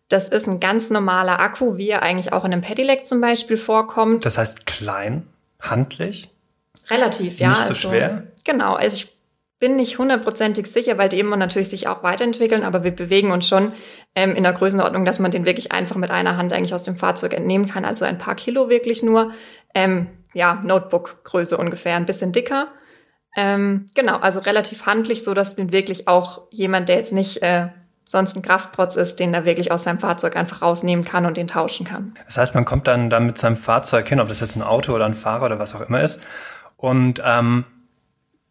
Das 0.09 0.29
ist 0.29 0.47
ein 0.47 0.59
ganz 0.59 0.89
normaler 0.89 1.39
Akku, 1.39 1.77
wie 1.77 1.89
er 1.89 2.01
eigentlich 2.01 2.31
auch 2.31 2.45
in 2.45 2.53
einem 2.53 2.61
Pedelec 2.61 3.05
zum 3.05 3.19
Beispiel 3.19 3.57
vorkommt. 3.57 4.25
Das 4.25 4.37
heißt 4.37 4.65
klein, 4.65 5.27
handlich? 5.59 6.29
Relativ, 6.89 7.39
ja. 7.39 7.49
Nicht 7.49 7.61
so 7.61 7.69
also, 7.69 7.89
schwer? 7.89 8.23
Genau, 8.45 8.75
also 8.75 8.95
ich 8.95 9.17
bin 9.59 9.75
nicht 9.75 9.97
hundertprozentig 9.97 10.67
sicher, 10.67 10.97
weil 10.97 11.09
die 11.09 11.19
immer 11.19 11.35
natürlich 11.35 11.69
sich 11.69 11.87
auch 11.87 12.03
weiterentwickeln, 12.03 12.63
aber 12.63 12.83
wir 12.83 12.91
bewegen 12.91 13.31
uns 13.31 13.47
schon 13.47 13.73
ähm, 14.15 14.35
in 14.35 14.43
der 14.43 14.53
Größenordnung, 14.53 15.03
dass 15.03 15.19
man 15.19 15.31
den 15.31 15.45
wirklich 15.45 15.71
einfach 15.71 15.95
mit 15.95 16.11
einer 16.11 16.37
Hand 16.37 16.53
eigentlich 16.53 16.73
aus 16.73 16.83
dem 16.83 16.95
Fahrzeug 16.95 17.33
entnehmen 17.33 17.67
kann. 17.67 17.83
Also 17.83 18.05
ein 18.05 18.19
paar 18.19 18.35
Kilo 18.35 18.69
wirklich 18.69 19.03
nur. 19.03 19.31
Ähm, 19.73 20.07
ja, 20.33 20.61
Notebook-Größe 20.63 21.57
ungefähr, 21.57 21.95
ein 21.95 22.05
bisschen 22.05 22.31
dicker. 22.31 22.67
Ähm, 23.35 23.89
genau, 23.95 24.17
also 24.17 24.39
relativ 24.39 24.85
handlich, 24.85 25.23
so 25.23 25.33
dass 25.33 25.55
den 25.55 25.71
wirklich 25.71 26.07
auch 26.07 26.43
jemand, 26.51 26.89
der 26.89 26.97
jetzt 26.97 27.13
nicht 27.13 27.41
äh, 27.41 27.69
sonst 28.07 28.35
ein 28.35 28.41
Kraftprotz 28.41 28.95
ist, 28.95 29.19
den 29.19 29.33
er 29.33 29.45
wirklich 29.45 29.71
aus 29.71 29.83
seinem 29.83 29.99
Fahrzeug 29.99 30.35
einfach 30.35 30.61
rausnehmen 30.61 31.05
kann 31.05 31.25
und 31.25 31.37
den 31.37 31.47
tauschen 31.47 31.85
kann. 31.85 32.13
Das 32.25 32.37
heißt, 32.37 32.55
man 32.55 32.65
kommt 32.65 32.87
dann, 32.87 33.09
dann 33.09 33.25
mit 33.25 33.37
seinem 33.37 33.57
Fahrzeug 33.57 34.07
hin, 34.07 34.19
ob 34.19 34.27
das 34.29 34.39
jetzt 34.39 34.55
ein 34.55 34.63
Auto 34.63 34.93
oder 34.93 35.05
ein 35.05 35.13
Fahrer 35.13 35.47
oder 35.47 35.59
was 35.59 35.75
auch 35.75 35.81
immer 35.81 36.01
ist, 36.01 36.21
und 36.77 37.21
ähm, 37.25 37.65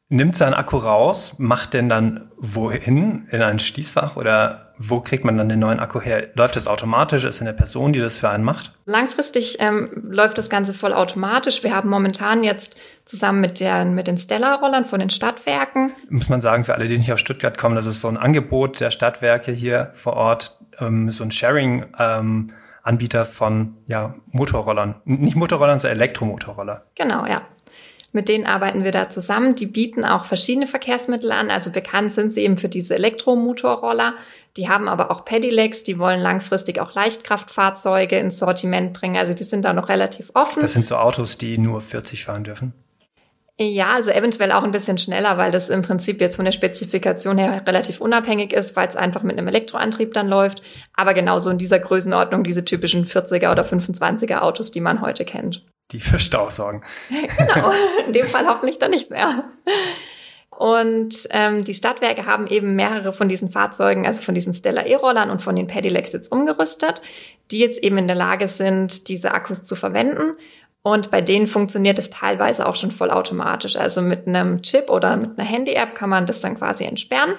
nimmt 0.08 0.36
seinen 0.36 0.54
Akku 0.54 0.76
raus, 0.78 1.38
macht 1.38 1.74
den 1.74 1.88
dann 1.88 2.30
wohin? 2.36 3.26
In 3.30 3.42
ein 3.42 3.58
Schließfach 3.58 4.16
oder 4.16 4.72
wo 4.78 5.00
kriegt 5.00 5.24
man 5.24 5.38
dann 5.38 5.48
den 5.48 5.58
neuen 5.58 5.80
Akku 5.80 6.00
her? 6.00 6.28
Läuft 6.34 6.56
das 6.56 6.68
automatisch? 6.68 7.24
Ist 7.24 7.40
eine 7.40 7.54
Person, 7.54 7.92
die 7.92 8.00
das 8.00 8.18
für 8.18 8.28
einen 8.28 8.44
macht? 8.44 8.72
Langfristig 8.84 9.56
ähm, 9.58 9.90
läuft 10.10 10.36
das 10.38 10.50
Ganze 10.50 10.74
voll 10.74 10.92
automatisch. 10.92 11.62
Wir 11.62 11.74
haben 11.74 11.88
momentan 11.88 12.44
jetzt 12.44 12.76
zusammen 13.04 13.40
mit, 13.40 13.58
der, 13.58 13.84
mit 13.86 14.06
den 14.06 14.18
Stella-Rollern 14.18 14.84
von 14.84 15.00
den 15.00 15.10
Stadtwerken. 15.10 15.92
Muss 16.10 16.28
man 16.28 16.40
sagen, 16.40 16.64
für 16.64 16.74
alle, 16.74 16.88
die 16.88 16.98
nicht 16.98 17.12
aus 17.12 17.20
Stuttgart 17.20 17.56
kommen, 17.56 17.74
das 17.74 17.86
ist 17.86 18.00
so 18.00 18.08
ein 18.08 18.18
Angebot 18.18 18.80
der 18.80 18.90
Stadtwerke 18.90 19.50
hier 19.50 19.90
vor 19.94 20.12
Ort, 20.14 20.60
ähm, 20.78 21.10
so 21.10 21.24
ein 21.24 21.30
Sharing. 21.30 21.86
Ähm, 21.98 22.52
Anbieter 22.82 23.24
von 23.24 23.78
ja, 23.88 24.14
Motorrollern. 24.30 24.94
Nicht 25.04 25.36
Motorrollern, 25.36 25.80
sondern 25.80 25.98
Elektromotorroller. 25.98 26.84
Genau, 26.94 27.26
ja. 27.26 27.42
Mit 28.16 28.30
denen 28.30 28.46
arbeiten 28.46 28.82
wir 28.82 28.92
da 28.92 29.10
zusammen. 29.10 29.56
Die 29.56 29.66
bieten 29.66 30.02
auch 30.02 30.24
verschiedene 30.24 30.66
Verkehrsmittel 30.66 31.30
an. 31.32 31.50
Also 31.50 31.70
bekannt 31.70 32.12
sind 32.12 32.32
sie 32.32 32.44
eben 32.44 32.56
für 32.56 32.70
diese 32.70 32.94
Elektromotorroller. 32.94 34.14
Die 34.56 34.70
haben 34.70 34.88
aber 34.88 35.10
auch 35.10 35.26
Pedelecs, 35.26 35.84
die 35.84 35.98
wollen 35.98 36.20
langfristig 36.20 36.80
auch 36.80 36.94
Leichtkraftfahrzeuge 36.94 38.18
ins 38.18 38.38
Sortiment 38.38 38.94
bringen. 38.94 39.18
Also 39.18 39.34
die 39.34 39.44
sind 39.44 39.66
da 39.66 39.74
noch 39.74 39.90
relativ 39.90 40.30
offen. 40.32 40.62
Das 40.62 40.72
sind 40.72 40.86
so 40.86 40.96
Autos, 40.96 41.36
die 41.36 41.58
nur 41.58 41.82
40 41.82 42.24
fahren 42.24 42.44
dürfen? 42.44 42.72
Ja, 43.58 43.92
also 43.92 44.10
eventuell 44.10 44.52
auch 44.52 44.64
ein 44.64 44.70
bisschen 44.70 44.96
schneller, 44.96 45.36
weil 45.36 45.50
das 45.50 45.68
im 45.68 45.82
Prinzip 45.82 46.18
jetzt 46.22 46.36
von 46.36 46.46
der 46.46 46.52
Spezifikation 46.52 47.36
her 47.36 47.64
relativ 47.66 48.00
unabhängig 48.00 48.54
ist, 48.54 48.76
weil 48.76 48.88
es 48.88 48.96
einfach 48.96 49.24
mit 49.24 49.36
einem 49.36 49.48
Elektroantrieb 49.48 50.14
dann 50.14 50.28
läuft. 50.28 50.62
Aber 50.94 51.12
genauso 51.12 51.50
in 51.50 51.58
dieser 51.58 51.80
Größenordnung 51.80 52.44
diese 52.44 52.64
typischen 52.64 53.04
40er 53.04 53.52
oder 53.52 53.66
25er 53.66 54.38
Autos, 54.38 54.70
die 54.70 54.80
man 54.80 55.02
heute 55.02 55.26
kennt. 55.26 55.66
Die 55.92 56.00
für 56.00 56.18
Stau 56.18 56.50
sorgen. 56.50 56.82
genau, 57.08 57.72
in 58.06 58.12
dem 58.12 58.26
Fall 58.26 58.46
hoffentlich 58.46 58.78
dann 58.78 58.90
nicht 58.90 59.10
mehr. 59.10 59.44
Und 60.50 61.28
ähm, 61.30 61.64
die 61.64 61.74
Stadtwerke 61.74 62.24
haben 62.24 62.46
eben 62.46 62.76
mehrere 62.76 63.12
von 63.12 63.28
diesen 63.28 63.50
Fahrzeugen, 63.50 64.06
also 64.06 64.22
von 64.22 64.34
diesen 64.34 64.54
Stella 64.54 64.86
E-Rollern 64.86 65.30
und 65.30 65.42
von 65.42 65.54
den 65.54 65.66
Pedelecs 65.66 66.12
jetzt 66.12 66.32
umgerüstet, 66.32 67.02
die 67.50 67.58
jetzt 67.58 67.82
eben 67.82 67.98
in 67.98 68.06
der 68.06 68.16
Lage 68.16 68.48
sind, 68.48 69.08
diese 69.08 69.32
Akkus 69.32 69.64
zu 69.64 69.76
verwenden. 69.76 70.36
Und 70.82 71.10
bei 71.10 71.20
denen 71.20 71.46
funktioniert 71.46 71.98
es 71.98 72.10
teilweise 72.10 72.66
auch 72.66 72.76
schon 72.76 72.90
vollautomatisch. 72.90 73.76
Also 73.76 74.02
mit 74.02 74.26
einem 74.26 74.62
Chip 74.62 74.88
oder 74.88 75.16
mit 75.16 75.38
einer 75.38 75.48
Handy-App 75.48 75.94
kann 75.94 76.08
man 76.08 76.26
das 76.26 76.40
dann 76.40 76.56
quasi 76.56 76.84
entsperren. 76.84 77.34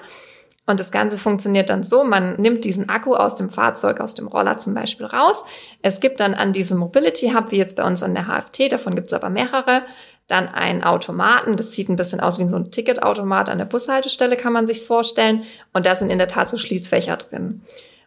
Und 0.68 0.80
das 0.80 0.92
Ganze 0.92 1.16
funktioniert 1.16 1.70
dann 1.70 1.82
so, 1.82 2.04
man 2.04 2.34
nimmt 2.38 2.62
diesen 2.62 2.90
Akku 2.90 3.14
aus 3.14 3.34
dem 3.34 3.48
Fahrzeug, 3.48 4.00
aus 4.00 4.14
dem 4.14 4.26
Roller 4.26 4.58
zum 4.58 4.74
Beispiel 4.74 5.06
raus. 5.06 5.42
Es 5.80 5.98
gibt 5.98 6.20
dann 6.20 6.34
an 6.34 6.52
diesem 6.52 6.76
Mobility 6.76 7.32
Hub, 7.34 7.50
wie 7.50 7.56
jetzt 7.56 7.74
bei 7.74 7.84
uns 7.84 8.02
an 8.02 8.14
der 8.14 8.26
HFT, 8.26 8.70
davon 8.70 8.94
gibt 8.94 9.06
es 9.06 9.14
aber 9.14 9.30
mehrere, 9.30 9.84
dann 10.26 10.46
einen 10.46 10.84
Automaten. 10.84 11.56
Das 11.56 11.72
sieht 11.72 11.88
ein 11.88 11.96
bisschen 11.96 12.20
aus 12.20 12.38
wie 12.38 12.46
so 12.46 12.56
ein 12.56 12.70
Ticketautomat 12.70 13.48
an 13.48 13.56
der 13.56 13.64
Bushaltestelle, 13.64 14.36
kann 14.36 14.52
man 14.52 14.66
sich 14.66 14.84
vorstellen. 14.84 15.44
Und 15.72 15.86
da 15.86 15.94
sind 15.94 16.10
in 16.10 16.18
der 16.18 16.28
Tat 16.28 16.50
so 16.50 16.58
Schließfächer 16.58 17.16
drin. 17.16 17.62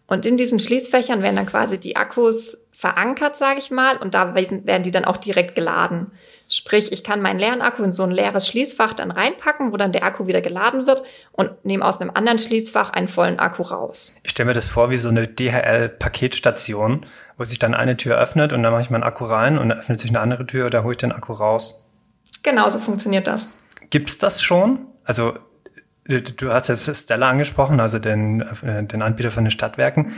Und 0.05 0.27
in 0.27 0.37
diesen 0.37 0.59
Schließfächern 0.59 1.23
werden 1.23 1.37
dann 1.37 1.47
quasi 1.47 1.79
die 1.79 1.95
Akkus 1.95 2.59
verankert, 2.73 3.37
sage 3.37 3.57
ich 3.57 3.71
mal, 3.71 3.97
und 3.97 4.13
da 4.13 4.35
werden 4.35 4.83
die 4.83 4.91
dann 4.91 5.05
auch 5.05 5.17
direkt 5.17 5.55
geladen. 5.55 6.11
Sprich, 6.53 6.91
ich 6.91 7.05
kann 7.05 7.21
meinen 7.21 7.39
leeren 7.39 7.61
Akku 7.61 7.81
in 7.81 7.93
so 7.93 8.03
ein 8.03 8.11
leeres 8.11 8.45
Schließfach 8.45 8.93
dann 8.93 9.09
reinpacken, 9.09 9.71
wo 9.71 9.77
dann 9.77 9.93
der 9.93 10.03
Akku 10.03 10.27
wieder 10.27 10.41
geladen 10.41 10.85
wird 10.85 11.01
und 11.31 11.63
nehme 11.63 11.85
aus 11.85 12.01
einem 12.01 12.11
anderen 12.13 12.39
Schließfach 12.39 12.89
einen 12.89 13.07
vollen 13.07 13.39
Akku 13.39 13.63
raus. 13.63 14.17
Ich 14.23 14.31
stelle 14.31 14.47
mir 14.47 14.53
das 14.53 14.67
vor 14.67 14.89
wie 14.89 14.97
so 14.97 15.07
eine 15.07 15.29
DHL-Paketstation, 15.29 17.05
wo 17.37 17.45
sich 17.45 17.57
dann 17.57 17.73
eine 17.73 17.95
Tür 17.95 18.17
öffnet 18.17 18.51
und 18.51 18.63
dann 18.63 18.73
mache 18.73 18.81
ich 18.81 18.89
meinen 18.89 19.03
Akku 19.03 19.23
rein 19.23 19.57
und 19.57 19.69
dann 19.69 19.79
öffnet 19.79 20.01
sich 20.01 20.09
eine 20.09 20.19
andere 20.19 20.45
Tür, 20.45 20.69
da 20.69 20.83
hole 20.83 20.91
ich 20.91 20.97
den 20.97 21.13
Akku 21.13 21.31
raus. 21.31 21.87
Genauso 22.43 22.79
funktioniert 22.79 23.27
das. 23.27 23.49
Gibt's 23.89 24.17
das 24.17 24.41
schon? 24.41 24.87
Also 25.05 25.35
du 26.05 26.51
hast 26.51 26.67
jetzt 26.67 27.03
Stella 27.03 27.29
angesprochen, 27.29 27.79
also 27.79 27.99
den, 27.99 28.43
den 28.63 29.01
Anbieter 29.01 29.29
von 29.29 29.43
den 29.43 29.51
Stadtwerken. 29.51 30.13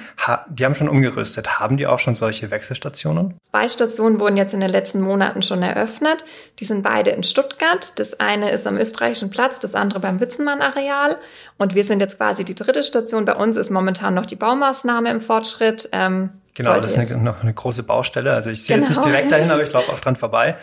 die 0.49 0.63
haben 0.65 0.75
schon 0.75 0.87
umgerüstet. 0.87 1.59
Haben 1.59 1.77
die 1.77 1.87
auch 1.87 1.99
schon 1.99 2.15
solche 2.15 2.51
Wechselstationen? 2.51 3.37
Zwei 3.41 3.67
Stationen 3.67 4.19
wurden 4.19 4.37
jetzt 4.37 4.53
in 4.53 4.61
den 4.61 4.69
letzten 4.69 5.01
Monaten 5.01 5.41
schon 5.41 5.61
eröffnet. 5.61 6.23
Die 6.59 6.65
sind 6.65 6.83
beide 6.83 7.11
in 7.11 7.23
Stuttgart. 7.23 7.99
Das 7.99 8.19
eine 8.19 8.51
ist 8.51 8.65
am 8.65 8.77
österreichischen 8.77 9.29
Platz, 9.29 9.59
das 9.59 9.75
andere 9.75 9.99
beim 9.99 10.19
Witzenmann-Areal. 10.21 11.17
Und 11.57 11.75
wir 11.75 11.83
sind 11.83 11.99
jetzt 11.99 12.17
quasi 12.17 12.45
die 12.45 12.55
dritte 12.55 12.83
Station. 12.83 13.25
Bei 13.25 13.35
uns 13.35 13.57
ist 13.57 13.69
momentan 13.69 14.13
noch 14.13 14.25
die 14.25 14.37
Baumaßnahme 14.37 15.11
im 15.11 15.19
Fortschritt. 15.19 15.89
Ähm, 15.91 16.29
genau, 16.53 16.79
das 16.79 16.97
ist 16.97 17.11
eine, 17.11 17.23
noch 17.23 17.41
eine 17.41 17.53
große 17.53 17.83
Baustelle. 17.83 18.33
Also 18.33 18.51
ich 18.51 18.63
sehe 18.63 18.77
genau. 18.77 18.87
jetzt 18.87 18.97
nicht 18.97 19.05
direkt 19.05 19.31
dahin, 19.33 19.51
aber 19.51 19.63
ich 19.63 19.71
laufe 19.73 19.91
auch 19.91 19.99
dran 19.99 20.15
vorbei. 20.15 20.55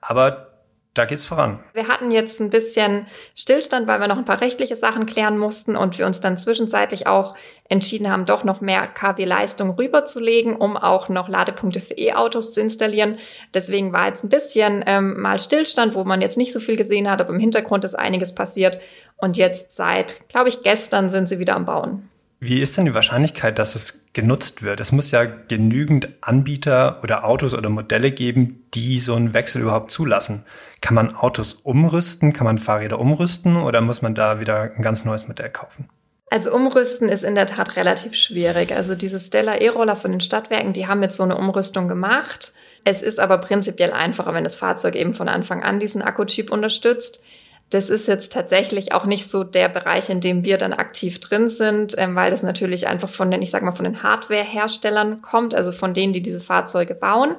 Aber 0.00 0.53
da 0.94 1.06
geht's 1.06 1.26
voran. 1.26 1.58
Wir 1.72 1.88
hatten 1.88 2.12
jetzt 2.12 2.40
ein 2.40 2.50
bisschen 2.50 3.06
Stillstand, 3.34 3.88
weil 3.88 3.98
wir 3.98 4.06
noch 4.06 4.16
ein 4.16 4.24
paar 4.24 4.40
rechtliche 4.40 4.76
Sachen 4.76 5.06
klären 5.06 5.36
mussten 5.36 5.74
und 5.76 5.98
wir 5.98 6.06
uns 6.06 6.20
dann 6.20 6.38
zwischenzeitlich 6.38 7.08
auch 7.08 7.34
entschieden 7.68 8.10
haben, 8.10 8.26
doch 8.26 8.44
noch 8.44 8.60
mehr 8.60 8.86
KW-Leistung 8.86 9.70
rüberzulegen, 9.70 10.54
um 10.54 10.76
auch 10.76 11.08
noch 11.08 11.28
Ladepunkte 11.28 11.80
für 11.80 11.94
E-Autos 11.94 12.52
zu 12.52 12.60
installieren. 12.60 13.18
Deswegen 13.52 13.92
war 13.92 14.06
jetzt 14.06 14.22
ein 14.22 14.28
bisschen 14.28 14.84
ähm, 14.86 15.20
mal 15.20 15.40
Stillstand, 15.40 15.94
wo 15.96 16.04
man 16.04 16.20
jetzt 16.20 16.38
nicht 16.38 16.52
so 16.52 16.60
viel 16.60 16.76
gesehen 16.76 17.10
hat, 17.10 17.20
aber 17.20 17.30
im 17.30 17.40
Hintergrund 17.40 17.84
ist 17.84 17.96
einiges 17.96 18.34
passiert. 18.34 18.78
Und 19.16 19.36
jetzt 19.36 19.74
seit, 19.74 20.28
glaube 20.28 20.48
ich, 20.48 20.62
gestern 20.62 21.10
sind 21.10 21.28
sie 21.28 21.40
wieder 21.40 21.56
am 21.56 21.66
Bauen. 21.66 22.08
Wie 22.46 22.60
ist 22.60 22.76
denn 22.76 22.84
die 22.84 22.94
Wahrscheinlichkeit, 22.94 23.58
dass 23.58 23.74
es 23.74 24.04
genutzt 24.12 24.62
wird? 24.62 24.78
Es 24.78 24.92
muss 24.92 25.10
ja 25.10 25.24
genügend 25.24 26.10
Anbieter 26.20 27.00
oder 27.02 27.24
Autos 27.24 27.54
oder 27.54 27.70
Modelle 27.70 28.10
geben, 28.10 28.66
die 28.74 28.98
so 28.98 29.14
einen 29.14 29.32
Wechsel 29.32 29.62
überhaupt 29.62 29.90
zulassen. 29.90 30.44
Kann 30.82 30.94
man 30.94 31.16
Autos 31.16 31.54
umrüsten? 31.54 32.34
Kann 32.34 32.44
man 32.44 32.58
Fahrräder 32.58 33.00
umrüsten? 33.00 33.56
Oder 33.56 33.80
muss 33.80 34.02
man 34.02 34.14
da 34.14 34.40
wieder 34.40 34.72
ein 34.76 34.82
ganz 34.82 35.06
neues 35.06 35.26
Modell 35.26 35.48
kaufen? 35.48 35.88
Also 36.28 36.54
umrüsten 36.54 37.08
ist 37.08 37.24
in 37.24 37.34
der 37.34 37.46
Tat 37.46 37.76
relativ 37.76 38.14
schwierig. 38.14 38.72
Also 38.72 38.94
diese 38.94 39.20
Stella 39.20 39.56
E-Roller 39.56 39.96
von 39.96 40.10
den 40.10 40.20
Stadtwerken, 40.20 40.74
die 40.74 40.86
haben 40.86 41.02
jetzt 41.02 41.16
so 41.16 41.22
eine 41.22 41.38
Umrüstung 41.38 41.88
gemacht. 41.88 42.52
Es 42.84 43.00
ist 43.00 43.20
aber 43.20 43.38
prinzipiell 43.38 43.94
einfacher, 43.94 44.34
wenn 44.34 44.44
das 44.44 44.54
Fahrzeug 44.54 44.96
eben 44.96 45.14
von 45.14 45.28
Anfang 45.28 45.62
an 45.62 45.80
diesen 45.80 46.02
Akkutyp 46.02 46.52
unterstützt. 46.52 47.22
Das 47.74 47.90
ist 47.90 48.06
jetzt 48.06 48.32
tatsächlich 48.32 48.92
auch 48.92 49.04
nicht 49.04 49.28
so 49.28 49.42
der 49.42 49.68
Bereich, 49.68 50.08
in 50.08 50.20
dem 50.20 50.44
wir 50.44 50.58
dann 50.58 50.72
aktiv 50.72 51.18
drin 51.18 51.48
sind, 51.48 51.96
ähm, 51.98 52.14
weil 52.14 52.30
das 52.30 52.44
natürlich 52.44 52.86
einfach 52.86 53.10
von 53.10 53.32
den, 53.32 53.42
ich 53.42 53.50
sag 53.50 53.64
mal, 53.64 53.72
von 53.74 53.84
den 53.84 54.04
Hardware-Herstellern 54.04 55.22
kommt, 55.22 55.56
also 55.56 55.72
von 55.72 55.92
denen, 55.92 56.12
die 56.12 56.22
diese 56.22 56.40
Fahrzeuge 56.40 56.94
bauen. 56.94 57.34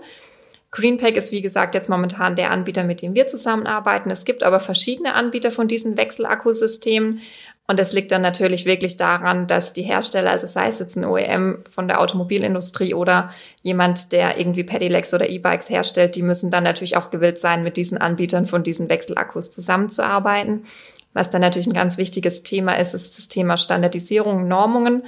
Greenpack 0.71 1.15
ist, 1.15 1.31
wie 1.31 1.41
gesagt, 1.41 1.73
jetzt 1.73 1.87
momentan 1.87 2.35
der 2.35 2.51
Anbieter, 2.51 2.83
mit 2.83 3.01
dem 3.01 3.13
wir 3.13 3.27
zusammenarbeiten. 3.27 4.11
Es 4.11 4.25
gibt 4.25 4.43
aber 4.43 4.59
verschiedene 4.59 5.13
Anbieter 5.13 5.51
von 5.51 5.69
diesen 5.69 5.95
Wechselakkusystemen. 5.95 7.21
Und 7.67 7.79
das 7.79 7.93
liegt 7.93 8.11
dann 8.11 8.21
natürlich 8.21 8.65
wirklich 8.65 8.95
daran, 8.95 9.47
dass 9.47 9.73
die 9.73 9.81
Hersteller, 9.81 10.29
also 10.29 10.45
sei 10.45 10.67
es 10.67 10.77
jetzt 10.77 10.95
ein 10.95 11.05
OEM 11.05 11.63
von 11.69 11.87
der 11.87 11.99
Automobilindustrie 11.99 12.93
oder 12.93 13.31
jemand, 13.63 14.11
der 14.11 14.37
irgendwie 14.37 14.63
Pedelecs 14.63 15.13
oder 15.15 15.27
E-Bikes 15.27 15.69
herstellt, 15.69 16.15
die 16.15 16.21
müssen 16.21 16.51
dann 16.51 16.63
natürlich 16.63 16.95
auch 16.95 17.09
gewillt 17.09 17.39
sein, 17.39 17.63
mit 17.63 17.75
diesen 17.75 17.97
Anbietern 17.97 18.45
von 18.45 18.61
diesen 18.61 18.87
Wechselakkus 18.87 19.49
zusammenzuarbeiten. 19.49 20.65
Was 21.13 21.31
dann 21.31 21.41
natürlich 21.41 21.67
ein 21.67 21.73
ganz 21.73 21.97
wichtiges 21.97 22.43
Thema 22.43 22.73
ist, 22.77 22.93
ist 22.93 23.17
das 23.17 23.29
Thema 23.29 23.57
Standardisierung, 23.57 24.47
Normungen. 24.47 25.03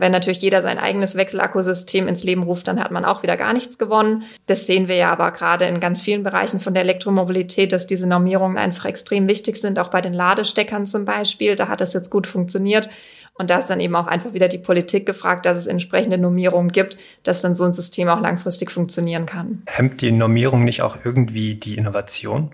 Wenn 0.00 0.12
natürlich 0.12 0.40
jeder 0.40 0.62
sein 0.62 0.78
eigenes 0.78 1.14
Wechselakkusystem 1.14 2.08
ins 2.08 2.24
Leben 2.24 2.42
ruft, 2.42 2.68
dann 2.68 2.80
hat 2.80 2.90
man 2.90 3.04
auch 3.04 3.22
wieder 3.22 3.36
gar 3.36 3.52
nichts 3.52 3.76
gewonnen. 3.76 4.24
Das 4.46 4.64
sehen 4.66 4.88
wir 4.88 4.96
ja 4.96 5.12
aber 5.12 5.30
gerade 5.30 5.66
in 5.66 5.78
ganz 5.78 6.00
vielen 6.00 6.22
Bereichen 6.22 6.58
von 6.58 6.72
der 6.72 6.82
Elektromobilität, 6.82 7.72
dass 7.72 7.86
diese 7.86 8.06
Normierungen 8.06 8.56
einfach 8.56 8.86
extrem 8.86 9.28
wichtig 9.28 9.56
sind, 9.56 9.78
auch 9.78 9.90
bei 9.90 10.00
den 10.00 10.14
Ladesteckern 10.14 10.86
zum 10.86 11.04
Beispiel. 11.04 11.54
Da 11.54 11.68
hat 11.68 11.82
das 11.82 11.92
jetzt 11.92 12.10
gut 12.10 12.26
funktioniert. 12.26 12.88
Und 13.34 13.50
da 13.50 13.58
ist 13.58 13.68
dann 13.68 13.80
eben 13.80 13.96
auch 13.96 14.06
einfach 14.06 14.32
wieder 14.32 14.48
die 14.48 14.58
Politik 14.58 15.06
gefragt, 15.06 15.46
dass 15.46 15.58
es 15.58 15.66
entsprechende 15.66 16.18
Normierungen 16.18 16.72
gibt, 16.72 16.96
dass 17.22 17.42
dann 17.42 17.54
so 17.54 17.64
ein 17.64 17.72
System 17.72 18.08
auch 18.08 18.20
langfristig 18.20 18.70
funktionieren 18.70 19.26
kann. 19.26 19.62
Hemmt 19.66 20.00
die 20.00 20.12
Normierung 20.12 20.64
nicht 20.64 20.82
auch 20.82 20.98
irgendwie 21.04 21.54
die 21.54 21.76
Innovation? 21.76 22.52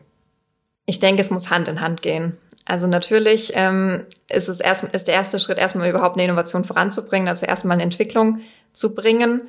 Ich 0.84 1.00
denke, 1.00 1.22
es 1.22 1.30
muss 1.30 1.50
Hand 1.50 1.68
in 1.68 1.80
Hand 1.80 2.02
gehen. 2.02 2.36
Also 2.66 2.88
natürlich 2.88 3.52
ähm, 3.54 4.04
ist 4.28 4.48
es 4.48 4.60
erst, 4.60 4.84
ist 4.84 5.06
der 5.06 5.14
erste 5.14 5.38
Schritt 5.38 5.56
erstmal 5.56 5.88
überhaupt 5.88 6.16
eine 6.16 6.24
Innovation 6.24 6.64
voranzubringen, 6.64 7.28
also 7.28 7.46
erstmal 7.46 7.76
eine 7.76 7.84
Entwicklung 7.84 8.40
zu 8.72 8.94
bringen. 8.94 9.42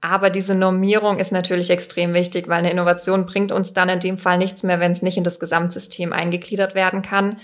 Aber 0.00 0.30
diese 0.30 0.54
Normierung 0.54 1.18
ist 1.18 1.32
natürlich 1.32 1.68
extrem 1.68 2.14
wichtig, 2.14 2.48
weil 2.48 2.60
eine 2.60 2.70
Innovation 2.70 3.26
bringt 3.26 3.52
uns 3.52 3.74
dann 3.74 3.90
in 3.90 4.00
dem 4.00 4.18
Fall 4.18 4.38
nichts 4.38 4.62
mehr, 4.62 4.80
wenn 4.80 4.92
es 4.92 5.02
nicht 5.02 5.18
in 5.18 5.24
das 5.24 5.40
Gesamtsystem 5.40 6.12
eingegliedert 6.12 6.74
werden 6.74 7.02
kann. 7.02 7.38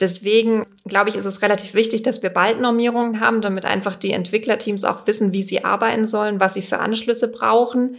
Deswegen 0.00 0.66
glaube 0.84 1.08
ich, 1.08 1.14
ist 1.14 1.24
es 1.24 1.40
relativ 1.40 1.74
wichtig, 1.74 2.02
dass 2.02 2.22
wir 2.22 2.30
bald 2.30 2.60
Normierungen 2.60 3.20
haben, 3.20 3.40
damit 3.40 3.64
einfach 3.64 3.94
die 3.94 4.10
Entwicklerteams 4.10 4.84
auch 4.84 5.06
wissen, 5.06 5.32
wie 5.32 5.42
sie 5.42 5.64
arbeiten 5.64 6.04
sollen, 6.04 6.40
was 6.40 6.54
sie 6.54 6.62
für 6.62 6.80
Anschlüsse 6.80 7.30
brauchen 7.30 7.96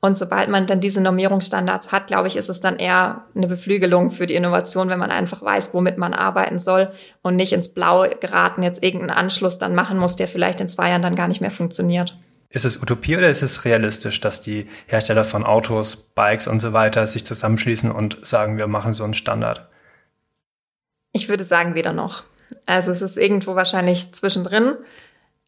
und 0.00 0.16
sobald 0.16 0.48
man 0.48 0.66
dann 0.68 0.80
diese 0.80 1.00
Normierungsstandards 1.00 1.90
hat, 1.90 2.06
glaube 2.06 2.28
ich, 2.28 2.36
ist 2.36 2.48
es 2.48 2.60
dann 2.60 2.76
eher 2.76 3.24
eine 3.34 3.48
Beflügelung 3.48 4.12
für 4.12 4.28
die 4.28 4.36
Innovation, 4.36 4.88
wenn 4.88 4.98
man 4.98 5.10
einfach 5.10 5.42
weiß, 5.42 5.74
womit 5.74 5.98
man 5.98 6.14
arbeiten 6.14 6.60
soll 6.60 6.92
und 7.22 7.34
nicht 7.34 7.52
ins 7.52 7.68
Blaue 7.68 8.10
geraten, 8.10 8.62
jetzt 8.62 8.82
irgendeinen 8.82 9.18
Anschluss 9.18 9.58
dann 9.58 9.74
machen 9.74 9.98
muss, 9.98 10.14
der 10.14 10.28
vielleicht 10.28 10.60
in 10.60 10.68
zwei 10.68 10.90
Jahren 10.90 11.02
dann 11.02 11.16
gar 11.16 11.26
nicht 11.26 11.40
mehr 11.40 11.50
funktioniert. 11.50 12.16
Ist 12.50 12.64
es 12.64 12.80
Utopie 12.80 13.16
oder 13.16 13.28
ist 13.28 13.42
es 13.42 13.64
realistisch, 13.64 14.20
dass 14.20 14.40
die 14.40 14.68
Hersteller 14.86 15.24
von 15.24 15.44
Autos, 15.44 15.96
Bikes 15.96 16.46
und 16.46 16.60
so 16.60 16.72
weiter 16.72 17.06
sich 17.06 17.26
zusammenschließen 17.26 17.90
und 17.90 18.24
sagen, 18.24 18.56
wir 18.56 18.68
machen 18.68 18.92
so 18.92 19.04
einen 19.04 19.14
Standard? 19.14 19.68
Ich 21.12 21.28
würde 21.28 21.44
sagen, 21.44 21.74
weder 21.74 21.92
noch. 21.92 22.22
Also 22.66 22.92
es 22.92 23.02
ist 23.02 23.18
irgendwo 23.18 23.56
wahrscheinlich 23.56 24.12
zwischendrin. 24.14 24.76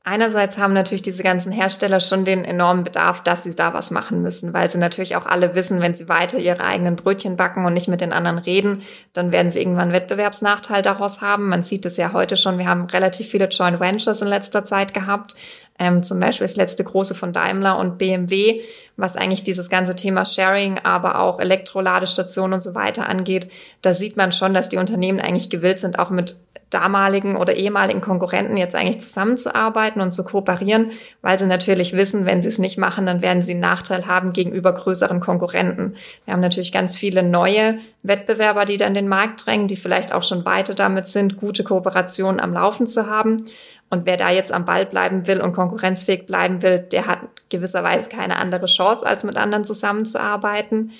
Einerseits 0.02 0.56
haben 0.56 0.72
natürlich 0.72 1.02
diese 1.02 1.22
ganzen 1.22 1.52
Hersteller 1.52 2.00
schon 2.00 2.24
den 2.24 2.42
enormen 2.46 2.84
Bedarf, 2.84 3.22
dass 3.22 3.42
sie 3.42 3.54
da 3.54 3.74
was 3.74 3.90
machen 3.90 4.22
müssen, 4.22 4.54
weil 4.54 4.70
sie 4.70 4.78
natürlich 4.78 5.14
auch 5.14 5.26
alle 5.26 5.54
wissen, 5.54 5.82
wenn 5.82 5.94
sie 5.94 6.08
weiter 6.08 6.38
ihre 6.38 6.64
eigenen 6.64 6.96
Brötchen 6.96 7.36
backen 7.36 7.66
und 7.66 7.74
nicht 7.74 7.86
mit 7.86 8.00
den 8.00 8.14
anderen 8.14 8.38
reden, 8.38 8.82
dann 9.12 9.30
werden 9.30 9.50
sie 9.50 9.60
irgendwann 9.60 9.92
Wettbewerbsnachteil 9.92 10.80
daraus 10.80 11.20
haben. 11.20 11.50
Man 11.50 11.62
sieht 11.62 11.84
es 11.84 11.98
ja 11.98 12.14
heute 12.14 12.38
schon. 12.38 12.56
Wir 12.56 12.66
haben 12.66 12.86
relativ 12.86 13.28
viele 13.28 13.48
Joint 13.48 13.78
Ventures 13.78 14.22
in 14.22 14.28
letzter 14.28 14.64
Zeit 14.64 14.94
gehabt. 14.94 15.34
Ähm, 15.78 16.02
zum 16.02 16.18
Beispiel 16.18 16.46
das 16.46 16.56
letzte 16.56 16.82
große 16.84 17.14
von 17.14 17.34
Daimler 17.34 17.78
und 17.78 17.98
BMW, 17.98 18.62
was 18.96 19.16
eigentlich 19.16 19.44
dieses 19.44 19.68
ganze 19.68 19.96
Thema 19.96 20.24
Sharing, 20.24 20.78
aber 20.78 21.18
auch 21.18 21.40
Elektroladestationen 21.40 22.54
und 22.54 22.60
so 22.60 22.74
weiter 22.74 23.06
angeht. 23.06 23.50
Da 23.82 23.92
sieht 23.92 24.16
man 24.16 24.32
schon, 24.32 24.54
dass 24.54 24.70
die 24.70 24.78
Unternehmen 24.78 25.20
eigentlich 25.20 25.50
gewillt 25.50 25.78
sind, 25.78 25.98
auch 25.98 26.10
mit 26.10 26.36
damaligen 26.70 27.36
oder 27.36 27.54
ehemaligen 27.54 28.00
Konkurrenten 28.00 28.56
jetzt 28.56 28.76
eigentlich 28.76 29.00
zusammenzuarbeiten 29.00 30.00
und 30.00 30.12
zu 30.12 30.24
kooperieren, 30.24 30.92
weil 31.20 31.38
sie 31.38 31.46
natürlich 31.46 31.92
wissen, 31.92 32.26
wenn 32.26 32.42
sie 32.42 32.48
es 32.48 32.58
nicht 32.58 32.78
machen, 32.78 33.06
dann 33.06 33.22
werden 33.22 33.42
sie 33.42 33.52
einen 33.52 33.60
Nachteil 33.60 34.06
haben 34.06 34.32
gegenüber 34.32 34.72
größeren 34.72 35.20
Konkurrenten. 35.20 35.96
Wir 36.24 36.32
haben 36.32 36.40
natürlich 36.40 36.70
ganz 36.70 36.96
viele 36.96 37.24
neue 37.24 37.78
Wettbewerber, 38.04 38.64
die 38.64 38.76
dann 38.76 38.94
den 38.94 39.08
Markt 39.08 39.44
drängen, 39.44 39.66
die 39.66 39.76
vielleicht 39.76 40.14
auch 40.14 40.22
schon 40.22 40.44
weiter 40.44 40.74
damit 40.74 41.08
sind, 41.08 41.36
gute 41.36 41.64
Kooperationen 41.64 42.40
am 42.40 42.52
Laufen 42.52 42.86
zu 42.86 43.08
haben. 43.10 43.46
Und 43.90 44.06
wer 44.06 44.16
da 44.16 44.30
jetzt 44.30 44.52
am 44.52 44.64
Ball 44.64 44.86
bleiben 44.86 45.26
will 45.26 45.40
und 45.40 45.52
konkurrenzfähig 45.52 46.24
bleiben 46.24 46.62
will, 46.62 46.78
der 46.78 47.06
hat 47.08 47.20
gewisserweise 47.48 48.08
keine 48.08 48.36
andere 48.36 48.66
Chance, 48.66 49.04
als 49.04 49.24
mit 49.24 49.36
anderen 49.36 49.64
zusammenzuarbeiten. 49.64 50.92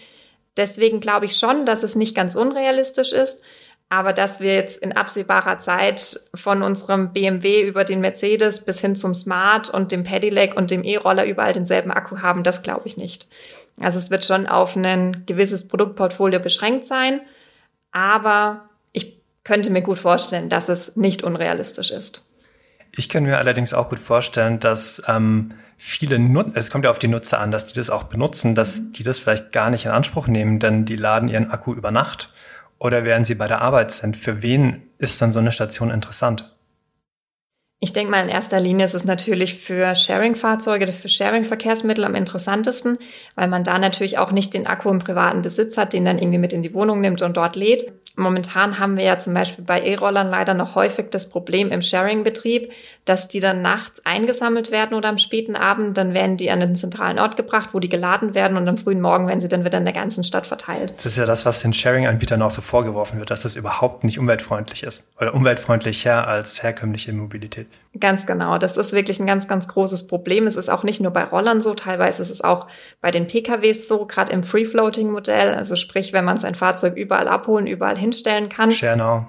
Deswegen 0.56 0.98
glaube 0.98 1.26
ich 1.26 1.36
schon, 1.36 1.64
dass 1.64 1.84
es 1.84 1.94
nicht 1.94 2.16
ganz 2.16 2.34
unrealistisch 2.34 3.12
ist, 3.12 3.40
aber 3.90 4.12
dass 4.12 4.38
wir 4.38 4.54
jetzt 4.54 4.78
in 4.78 4.92
absehbarer 4.92 5.58
Zeit 5.58 6.20
von 6.32 6.62
unserem 6.62 7.12
BMW 7.12 7.62
über 7.62 7.82
den 7.82 8.00
Mercedes 8.00 8.64
bis 8.64 8.80
hin 8.80 8.94
zum 8.94 9.14
Smart 9.14 9.68
und 9.68 9.90
dem 9.90 10.04
Pedelec 10.04 10.56
und 10.56 10.70
dem 10.70 10.84
E-Roller 10.84 11.26
überall 11.26 11.52
denselben 11.52 11.90
Akku 11.90 12.20
haben, 12.22 12.44
das 12.44 12.62
glaube 12.62 12.86
ich 12.86 12.96
nicht. 12.96 13.26
Also 13.80 13.98
es 13.98 14.08
wird 14.08 14.24
schon 14.24 14.46
auf 14.46 14.76
ein 14.76 15.24
gewisses 15.26 15.66
Produktportfolio 15.66 16.38
beschränkt 16.38 16.86
sein, 16.86 17.20
aber 17.90 18.68
ich 18.92 19.18
könnte 19.42 19.70
mir 19.70 19.82
gut 19.82 19.98
vorstellen, 19.98 20.48
dass 20.48 20.68
es 20.68 20.96
nicht 20.96 21.24
unrealistisch 21.24 21.90
ist. 21.90 22.22
Ich 22.92 23.08
könnte 23.08 23.28
mir 23.28 23.38
allerdings 23.38 23.74
auch 23.74 23.88
gut 23.88 23.98
vorstellen, 23.98 24.60
dass 24.60 25.02
ähm, 25.08 25.54
viele 25.76 26.20
Nut 26.20 26.52
es 26.54 26.70
kommt 26.70 26.84
ja 26.84 26.92
auf 26.92 27.00
die 27.00 27.08
Nutzer 27.08 27.40
an, 27.40 27.50
dass 27.50 27.66
die 27.66 27.74
das 27.74 27.90
auch 27.90 28.04
benutzen, 28.04 28.54
dass 28.54 28.92
die 28.92 29.02
das 29.02 29.18
vielleicht 29.18 29.50
gar 29.50 29.70
nicht 29.70 29.84
in 29.84 29.90
Anspruch 29.90 30.28
nehmen, 30.28 30.60
denn 30.60 30.84
die 30.84 30.96
laden 30.96 31.28
ihren 31.28 31.50
Akku 31.50 31.74
über 31.74 31.90
Nacht 31.90 32.32
oder 32.80 33.04
während 33.04 33.26
sie 33.26 33.36
bei 33.36 33.46
der 33.46 33.60
Arbeit 33.60 33.92
sind? 33.92 34.16
Für 34.16 34.42
wen 34.42 34.90
ist 34.98 35.22
dann 35.22 35.30
so 35.30 35.38
eine 35.38 35.52
Station 35.52 35.90
interessant? 35.90 36.50
Ich 37.82 37.94
denke 37.94 38.10
mal, 38.10 38.22
in 38.22 38.28
erster 38.28 38.60
Linie 38.60 38.84
ist 38.84 38.94
es 38.94 39.04
natürlich 39.04 39.54
für 39.54 39.94
Sharing-Fahrzeuge, 39.94 40.92
für 40.92 41.08
Sharing-Verkehrsmittel 41.08 42.04
am 42.04 42.14
interessantesten, 42.14 42.98
weil 43.36 43.48
man 43.48 43.64
da 43.64 43.78
natürlich 43.78 44.18
auch 44.18 44.32
nicht 44.32 44.52
den 44.52 44.66
Akku 44.66 44.90
im 44.90 44.98
privaten 44.98 45.40
Besitz 45.40 45.78
hat, 45.78 45.94
den 45.94 46.04
dann 46.04 46.18
irgendwie 46.18 46.36
mit 46.38 46.52
in 46.52 46.60
die 46.60 46.74
Wohnung 46.74 47.00
nimmt 47.00 47.22
und 47.22 47.38
dort 47.38 47.56
lädt. 47.56 47.90
Momentan 48.16 48.78
haben 48.78 48.98
wir 48.98 49.04
ja 49.04 49.18
zum 49.18 49.32
Beispiel 49.32 49.64
bei 49.64 49.80
E-Rollern 49.80 50.28
leider 50.28 50.52
noch 50.52 50.74
häufig 50.74 51.06
das 51.10 51.30
Problem 51.30 51.70
im 51.70 51.80
Sharing-Betrieb, 51.80 52.70
dass 53.10 53.26
die 53.26 53.40
dann 53.40 53.60
nachts 53.60 54.00
eingesammelt 54.06 54.70
werden 54.70 54.96
oder 54.96 55.08
am 55.08 55.18
späten 55.18 55.56
Abend, 55.56 55.98
dann 55.98 56.14
werden 56.14 56.36
die 56.36 56.48
an 56.52 56.60
den 56.60 56.76
zentralen 56.76 57.18
Ort 57.18 57.36
gebracht, 57.36 57.70
wo 57.72 57.80
die 57.80 57.88
geladen 57.88 58.36
werden 58.36 58.56
und 58.56 58.68
am 58.68 58.78
frühen 58.78 59.00
Morgen 59.00 59.26
werden 59.26 59.40
sie 59.40 59.48
dann 59.48 59.64
wieder 59.64 59.78
in 59.78 59.84
der 59.84 59.92
ganzen 59.92 60.22
Stadt 60.22 60.46
verteilt. 60.46 60.94
Das 60.96 61.06
ist 61.06 61.16
ja 61.18 61.26
das, 61.26 61.44
was 61.44 61.60
den 61.60 61.72
Sharing-Anbietern 61.72 62.40
auch 62.40 62.52
so 62.52 62.62
vorgeworfen 62.62 63.18
wird, 63.18 63.30
dass 63.30 63.42
das 63.42 63.56
überhaupt 63.56 64.04
nicht 64.04 64.20
umweltfreundlich 64.20 64.84
ist 64.84 65.12
oder 65.20 65.34
umweltfreundlicher 65.34 66.28
als 66.28 66.62
herkömmliche 66.62 67.12
Mobilität. 67.12 67.66
Ganz 67.98 68.26
genau. 68.26 68.58
Das 68.58 68.76
ist 68.76 68.92
wirklich 68.92 69.18
ein 69.18 69.26
ganz, 69.26 69.48
ganz 69.48 69.66
großes 69.66 70.06
Problem. 70.06 70.46
Es 70.46 70.54
ist 70.54 70.68
auch 70.68 70.84
nicht 70.84 71.00
nur 71.00 71.10
bei 71.10 71.24
Rollern 71.24 71.60
so, 71.60 71.74
teilweise 71.74 72.22
ist 72.22 72.30
es 72.30 72.42
auch 72.42 72.68
bei 73.00 73.10
den 73.10 73.26
PKWs 73.26 73.88
so, 73.88 74.06
gerade 74.06 74.30
im 74.30 74.44
Free-Floating-Modell. 74.44 75.52
Also 75.52 75.74
sprich, 75.74 76.12
wenn 76.12 76.24
man 76.24 76.38
sein 76.38 76.54
Fahrzeug 76.54 76.94
überall 76.96 77.26
abholen, 77.26 77.66
überall 77.66 77.98
hinstellen 77.98 78.48
kann. 78.48 78.70
Schernau. 78.70 79.26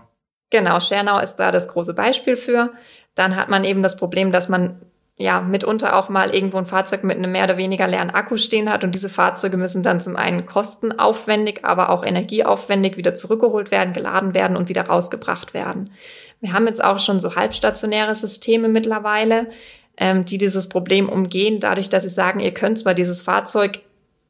Genau, 0.51 0.81
Schernau 0.81 1.19
ist 1.19 1.37
da 1.37 1.51
das 1.51 1.69
große 1.69 1.93
Beispiel 1.93 2.35
für. 2.35 2.71
Dann 3.15 3.35
hat 3.35 3.49
man 3.49 3.63
eben 3.63 3.83
das 3.83 3.97
Problem, 3.97 4.31
dass 4.31 4.49
man 4.49 4.81
ja 5.17 5.41
mitunter 5.41 5.95
auch 5.95 6.09
mal 6.09 6.33
irgendwo 6.33 6.57
ein 6.57 6.65
Fahrzeug 6.65 7.03
mit 7.03 7.17
einem 7.17 7.31
mehr 7.31 7.43
oder 7.43 7.57
weniger 7.57 7.87
leeren 7.87 8.09
Akku 8.09 8.37
stehen 8.37 8.69
hat 8.69 8.83
und 8.83 8.95
diese 8.95 9.09
Fahrzeuge 9.09 9.57
müssen 9.57 9.83
dann 9.83 10.01
zum 10.01 10.15
einen 10.15 10.45
kostenaufwendig, 10.45 11.63
aber 11.63 11.89
auch 11.89 12.03
energieaufwendig 12.03 12.97
wieder 12.97 13.13
zurückgeholt 13.15 13.71
werden, 13.71 13.93
geladen 13.93 14.33
werden 14.33 14.57
und 14.57 14.69
wieder 14.69 14.83
rausgebracht 14.83 15.53
werden. 15.53 15.91
Wir 16.39 16.53
haben 16.53 16.65
jetzt 16.65 16.83
auch 16.83 16.99
schon 16.99 17.19
so 17.19 17.35
halbstationäre 17.35 18.15
Systeme 18.15 18.67
mittlerweile, 18.67 19.47
ähm, 19.97 20.25
die 20.25 20.39
dieses 20.39 20.69
Problem 20.69 21.07
umgehen, 21.07 21.59
dadurch, 21.59 21.89
dass 21.89 22.03
sie 22.03 22.09
sagen, 22.09 22.39
ihr 22.39 22.53
könnt 22.53 22.79
zwar 22.79 22.95
dieses 22.95 23.21
Fahrzeug 23.21 23.79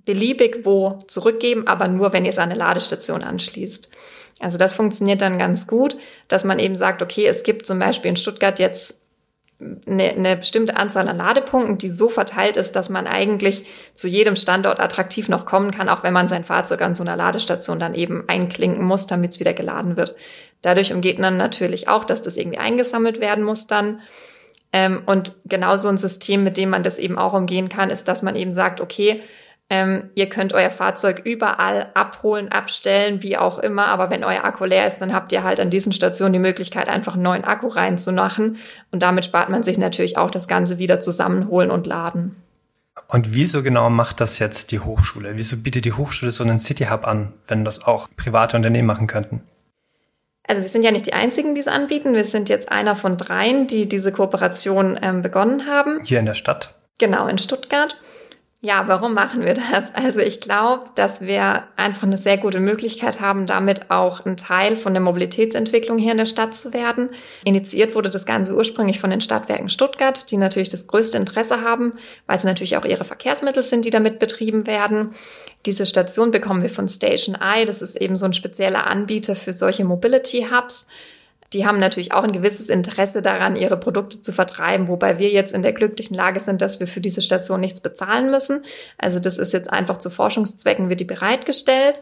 beliebig 0.03 0.65
wo 0.65 0.97
zurückgeben, 1.07 1.67
aber 1.67 1.87
nur, 1.87 2.11
wenn 2.11 2.25
ihr 2.25 2.31
es 2.31 2.39
an 2.39 2.49
eine 2.49 2.59
Ladestation 2.59 3.23
anschließt. 3.23 3.91
Also 4.41 4.57
das 4.57 4.73
funktioniert 4.73 5.21
dann 5.21 5.37
ganz 5.37 5.67
gut, 5.67 5.95
dass 6.27 6.43
man 6.43 6.59
eben 6.59 6.75
sagt, 6.75 7.01
okay, 7.01 7.27
es 7.27 7.43
gibt 7.43 7.65
zum 7.65 7.79
Beispiel 7.79 8.09
in 8.09 8.17
Stuttgart 8.17 8.59
jetzt 8.59 8.97
eine, 9.85 10.09
eine 10.09 10.37
bestimmte 10.37 10.75
Anzahl 10.75 11.07
an 11.07 11.17
Ladepunkten, 11.17 11.77
die 11.77 11.89
so 11.89 12.09
verteilt 12.09 12.57
ist, 12.57 12.75
dass 12.75 12.89
man 12.89 13.05
eigentlich 13.05 13.65
zu 13.93 14.07
jedem 14.07 14.35
Standort 14.35 14.79
attraktiv 14.79 15.29
noch 15.29 15.45
kommen 15.45 15.71
kann, 15.71 15.89
auch 15.89 16.03
wenn 16.03 16.13
man 16.13 16.27
sein 16.27 16.43
Fahrzeug 16.43 16.81
an 16.81 16.95
so 16.95 17.03
einer 17.03 17.15
Ladestation 17.15 17.79
dann 17.79 17.93
eben 17.93 18.23
einklinken 18.27 18.83
muss, 18.83 19.05
damit 19.05 19.31
es 19.31 19.39
wieder 19.39 19.53
geladen 19.53 19.97
wird. 19.97 20.15
Dadurch 20.61 20.93
umgeht 20.93 21.19
man 21.19 21.37
natürlich 21.37 21.87
auch, 21.87 22.05
dass 22.05 22.21
das 22.21 22.37
irgendwie 22.37 22.59
eingesammelt 22.59 23.19
werden 23.19 23.43
muss 23.43 23.67
dann. 23.67 24.01
Ähm, 24.73 25.03
und 25.05 25.35
genau 25.45 25.75
so 25.75 25.89
ein 25.89 25.97
System, 25.97 26.43
mit 26.43 26.57
dem 26.57 26.69
man 26.69 26.83
das 26.83 26.97
eben 26.97 27.17
auch 27.17 27.33
umgehen 27.33 27.69
kann, 27.69 27.89
ist, 27.89 28.07
dass 28.07 28.21
man 28.21 28.35
eben 28.35 28.53
sagt, 28.53 28.81
okay, 28.81 29.21
ähm, 29.71 30.09
ihr 30.15 30.27
könnt 30.27 30.51
euer 30.51 30.69
Fahrzeug 30.69 31.21
überall 31.23 31.91
abholen, 31.93 32.51
abstellen, 32.51 33.23
wie 33.23 33.37
auch 33.37 33.57
immer. 33.57 33.85
Aber 33.85 34.09
wenn 34.09 34.25
euer 34.25 34.43
Akku 34.43 34.65
leer 34.65 34.85
ist, 34.85 34.97
dann 34.97 35.13
habt 35.13 35.31
ihr 35.31 35.43
halt 35.43 35.61
an 35.61 35.69
diesen 35.69 35.93
Stationen 35.93 36.33
die 36.33 36.39
Möglichkeit, 36.39 36.89
einfach 36.89 37.13
einen 37.13 37.23
neuen 37.23 37.45
Akku 37.45 37.69
reinzumachen. 37.69 38.57
Und 38.91 39.01
damit 39.01 39.23
spart 39.23 39.47
man 39.49 39.63
sich 39.63 39.77
natürlich 39.77 40.17
auch 40.17 40.29
das 40.29 40.49
Ganze 40.49 40.77
wieder 40.77 40.99
zusammenholen 40.99 41.71
und 41.71 41.87
laden. 41.87 42.35
Und 43.07 43.33
wieso 43.33 43.63
genau 43.63 43.89
macht 43.89 44.19
das 44.19 44.39
jetzt 44.39 44.73
die 44.73 44.81
Hochschule? 44.81 45.37
Wieso 45.37 45.55
bietet 45.55 45.85
die 45.85 45.93
Hochschule 45.93 46.31
so 46.31 46.43
einen 46.43 46.59
City 46.59 46.87
Hub 46.87 47.07
an, 47.07 47.31
wenn 47.47 47.63
das 47.63 47.85
auch 47.85 48.09
private 48.17 48.57
Unternehmen 48.57 48.87
machen 48.87 49.07
könnten? 49.07 49.41
Also 50.45 50.63
wir 50.63 50.69
sind 50.69 50.83
ja 50.83 50.91
nicht 50.91 51.05
die 51.05 51.13
Einzigen, 51.13 51.55
die 51.55 51.61
es 51.61 51.69
anbieten. 51.69 52.13
Wir 52.13 52.25
sind 52.25 52.49
jetzt 52.49 52.69
einer 52.69 52.97
von 52.97 53.15
dreien, 53.15 53.67
die 53.67 53.87
diese 53.87 54.11
Kooperation 54.11 54.99
ähm, 55.01 55.21
begonnen 55.21 55.65
haben. 55.65 56.01
Hier 56.03 56.19
in 56.19 56.25
der 56.25 56.33
Stadt? 56.33 56.75
Genau, 56.99 57.27
in 57.27 57.37
Stuttgart. 57.37 57.95
Ja, 58.63 58.87
warum 58.87 59.15
machen 59.15 59.43
wir 59.43 59.55
das? 59.55 59.91
Also 59.95 60.19
ich 60.19 60.39
glaube, 60.39 60.91
dass 60.93 61.19
wir 61.19 61.63
einfach 61.77 62.03
eine 62.03 62.19
sehr 62.19 62.37
gute 62.37 62.59
Möglichkeit 62.59 63.19
haben, 63.19 63.47
damit 63.47 63.89
auch 63.89 64.23
ein 64.23 64.37
Teil 64.37 64.77
von 64.77 64.93
der 64.93 65.01
Mobilitätsentwicklung 65.01 65.97
hier 65.97 66.11
in 66.11 66.19
der 66.19 66.27
Stadt 66.27 66.55
zu 66.55 66.71
werden. 66.71 67.09
Initiiert 67.43 67.95
wurde 67.95 68.11
das 68.11 68.27
Ganze 68.27 68.55
ursprünglich 68.55 68.99
von 68.99 69.09
den 69.09 69.19
Stadtwerken 69.19 69.69
Stuttgart, 69.69 70.29
die 70.29 70.37
natürlich 70.37 70.69
das 70.69 70.85
größte 70.85 71.17
Interesse 71.17 71.61
haben, 71.61 71.93
weil 72.27 72.37
es 72.37 72.43
natürlich 72.43 72.77
auch 72.77 72.85
ihre 72.85 73.03
Verkehrsmittel 73.03 73.63
sind, 73.63 73.83
die 73.83 73.89
damit 73.89 74.19
betrieben 74.19 74.67
werden. 74.67 75.15
Diese 75.65 75.87
Station 75.87 76.29
bekommen 76.29 76.61
wir 76.61 76.69
von 76.69 76.87
Station 76.87 77.35
Eye. 77.35 77.65
Das 77.65 77.81
ist 77.81 77.95
eben 77.95 78.15
so 78.15 78.25
ein 78.25 78.33
spezieller 78.33 78.85
Anbieter 78.85 79.35
für 79.35 79.53
solche 79.53 79.85
Mobility 79.85 80.47
Hubs 80.51 80.87
die 81.53 81.65
haben 81.65 81.79
natürlich 81.79 82.13
auch 82.13 82.23
ein 82.23 82.31
gewisses 82.31 82.69
Interesse 82.69 83.21
daran, 83.21 83.55
ihre 83.55 83.77
Produkte 83.77 84.21
zu 84.21 84.31
vertreiben, 84.31 84.87
wobei 84.87 85.19
wir 85.19 85.29
jetzt 85.29 85.53
in 85.53 85.61
der 85.61 85.73
glücklichen 85.73 86.15
Lage 86.15 86.39
sind, 86.39 86.61
dass 86.61 86.79
wir 86.79 86.87
für 86.87 87.01
diese 87.01 87.21
Station 87.21 87.59
nichts 87.59 87.81
bezahlen 87.81 88.31
müssen. 88.31 88.63
Also 88.97 89.19
das 89.19 89.37
ist 89.37 89.51
jetzt 89.51 89.71
einfach 89.71 89.97
zu 89.97 90.09
Forschungszwecken, 90.09 90.89
wird 90.89 91.01
die 91.01 91.05
bereitgestellt. 91.05 92.01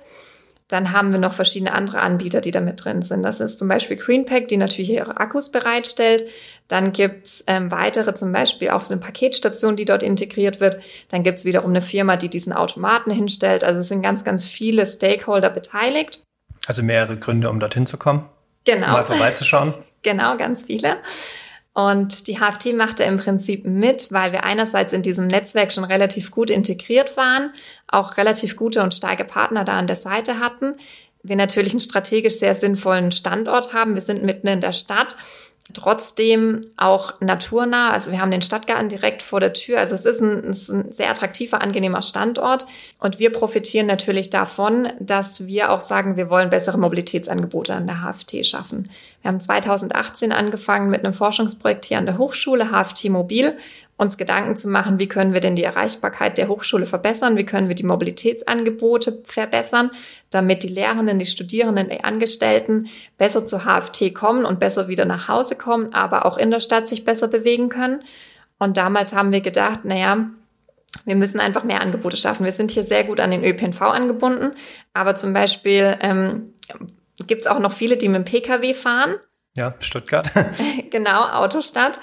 Dann 0.67 0.91
haben 0.91 1.11
wir 1.11 1.17
noch 1.17 1.33
verschiedene 1.33 1.73
andere 1.73 1.99
Anbieter, 1.99 2.41
die 2.41 2.51
da 2.51 2.61
mit 2.61 2.85
drin 2.85 3.01
sind. 3.01 3.23
Das 3.23 3.39
ist 3.39 3.57
zum 3.57 3.67
Beispiel 3.67 3.97
Greenpack, 3.97 4.47
die 4.47 4.57
natürlich 4.57 4.91
ihre 4.91 5.17
Akkus 5.17 5.49
bereitstellt. 5.49 6.25
Dann 6.67 6.93
gibt's 6.93 7.43
ähm, 7.47 7.71
weitere, 7.71 8.13
zum 8.13 8.31
Beispiel 8.31 8.69
auch 8.69 8.85
so 8.85 8.93
eine 8.93 9.01
Paketstation, 9.01 9.75
die 9.75 9.85
dort 9.85 10.03
integriert 10.03 10.59
wird. 10.59 10.79
Dann 11.09 11.23
gibt's 11.23 11.43
wiederum 11.43 11.71
eine 11.71 11.81
Firma, 11.81 12.17
die 12.17 12.29
diesen 12.29 12.53
Automaten 12.53 13.09
hinstellt. 13.09 13.63
Also 13.63 13.79
es 13.79 13.87
sind 13.87 14.03
ganz, 14.03 14.23
ganz 14.23 14.45
viele 14.45 14.85
Stakeholder 14.85 15.49
beteiligt. 15.49 16.21
Also 16.67 16.83
mehrere 16.83 17.17
Gründe, 17.17 17.49
um 17.49 17.59
dorthin 17.59 17.87
zu 17.87 17.97
kommen? 17.97 18.29
Genau. 18.65 18.91
Mal 18.91 19.03
vorbeizuschauen. 19.03 19.73
genau, 20.03 20.37
ganz 20.37 20.63
viele. 20.63 20.97
Und 21.73 22.27
die 22.27 22.39
HFT 22.39 22.73
machte 22.73 23.03
im 23.03 23.17
Prinzip 23.17 23.65
mit, 23.65 24.11
weil 24.11 24.31
wir 24.31 24.43
einerseits 24.43 24.91
in 24.91 25.01
diesem 25.01 25.27
Netzwerk 25.27 25.71
schon 25.71 25.83
relativ 25.83 26.31
gut 26.31 26.49
integriert 26.49 27.15
waren, 27.15 27.53
auch 27.87 28.17
relativ 28.17 28.55
gute 28.55 28.81
und 28.83 28.93
starke 28.93 29.23
Partner 29.23 29.63
da 29.63 29.77
an 29.77 29.87
der 29.87 29.95
Seite 29.95 30.39
hatten. 30.39 30.75
Wir 31.23 31.35
natürlich 31.35 31.71
einen 31.71 31.79
strategisch 31.79 32.35
sehr 32.35 32.55
sinnvollen 32.55 33.11
Standort 33.11 33.73
haben. 33.73 33.93
Wir 33.93 34.01
sind 34.01 34.23
mitten 34.23 34.47
in 34.47 34.61
der 34.61 34.73
Stadt 34.73 35.15
trotzdem 35.73 36.61
auch 36.77 37.19
naturnah. 37.21 37.91
Also 37.91 38.11
wir 38.11 38.19
haben 38.19 38.31
den 38.31 38.41
Stadtgarten 38.41 38.89
direkt 38.89 39.21
vor 39.21 39.39
der 39.39 39.53
Tür. 39.53 39.79
Also 39.79 39.95
es 39.95 40.05
ist 40.05 40.21
ein, 40.21 40.49
es 40.49 40.63
ist 40.63 40.69
ein, 40.69 40.91
sehr 40.91 41.09
attraktiver, 41.09 41.61
angenehmer 41.61 42.01
Standort. 42.01 42.65
Und 42.99 43.19
wir 43.19 43.31
profitieren 43.31 43.87
natürlich 43.87 44.29
davon, 44.29 44.89
dass 44.99 45.45
wir 45.45 45.71
auch 45.71 45.81
sagen, 45.81 46.17
wir 46.17 46.29
wollen 46.29 46.49
bessere 46.49 46.77
Mobilitätsangebote 46.77 47.73
an 47.73 47.87
der 47.87 48.01
HFT 48.01 48.45
schaffen. 48.45 48.89
Wir 49.21 49.29
haben 49.29 49.39
2018 49.39 50.31
angefangen 50.31 50.89
mit 50.89 51.05
einem 51.05 51.13
Forschungsprojekt 51.13 51.85
hier 51.85 51.97
an 51.97 52.05
der 52.05 52.17
Hochschule 52.17 52.71
HFT 52.71 53.09
Mobil 53.09 53.57
uns 53.99 54.17
Gedanken 54.17 54.55
zu 54.55 54.69
machen, 54.69 54.97
wie 54.97 55.09
können 55.09 55.33
wir 55.33 55.41
denn 55.41 55.57
die 55.57 55.63
Erreichbarkeit 55.63 56.37
der 56.37 56.47
Hochschule 56.47 56.85
verbessern, 56.85 57.35
wie 57.35 57.45
können 57.45 57.67
wir 57.67 57.75
die 57.75 57.85
Mobilitätsangebote 57.85 59.21
verbessern, 59.25 59.91
damit 60.29 60.63
die 60.63 60.69
Lehrenden, 60.69 61.19
die 61.19 61.25
Studierenden, 61.25 61.89
die 61.89 62.01
Angestellten 62.01 62.87
besser 63.17 63.43
zur 63.43 63.65
HFT 63.65 64.15
kommen 64.15 64.45
und 64.45 64.57
besser 64.57 64.87
wieder 64.87 65.03
nach 65.03 65.27
Hause 65.27 65.57
kommen, 65.57 65.93
aber 65.93 66.25
auch 66.25 66.37
in 66.37 66.49
der 66.49 66.61
Stadt 66.61 66.87
sich 66.87 67.03
besser 67.03 67.27
bewegen 67.27 67.67
können. 67.67 67.99
Und 68.57 68.77
damals 68.77 69.11
haben 69.13 69.33
wir 69.33 69.41
gedacht, 69.41 69.83
naja, 69.83 70.29
wir 71.03 71.15
müssen 71.17 71.41
einfach 71.41 71.65
mehr 71.65 71.81
Angebote 71.81 72.15
schaffen. 72.15 72.45
Wir 72.45 72.53
sind 72.53 72.71
hier 72.71 72.83
sehr 72.83 73.03
gut 73.03 73.19
an 73.19 73.31
den 73.31 73.43
ÖPNV 73.43 73.81
angebunden, 73.81 74.53
aber 74.93 75.15
zum 75.15 75.33
Beispiel 75.33 75.97
ähm, 75.99 76.53
gibt 77.27 77.41
es 77.41 77.47
auch 77.47 77.59
noch 77.59 77.73
viele, 77.73 77.97
die 77.97 78.07
mit 78.07 78.19
dem 78.19 78.25
Pkw 78.25 78.73
fahren. 78.73 79.15
Ja, 79.57 79.75
Stuttgart. 79.79 80.31
genau, 80.89 81.25
Autostadt. 81.25 81.99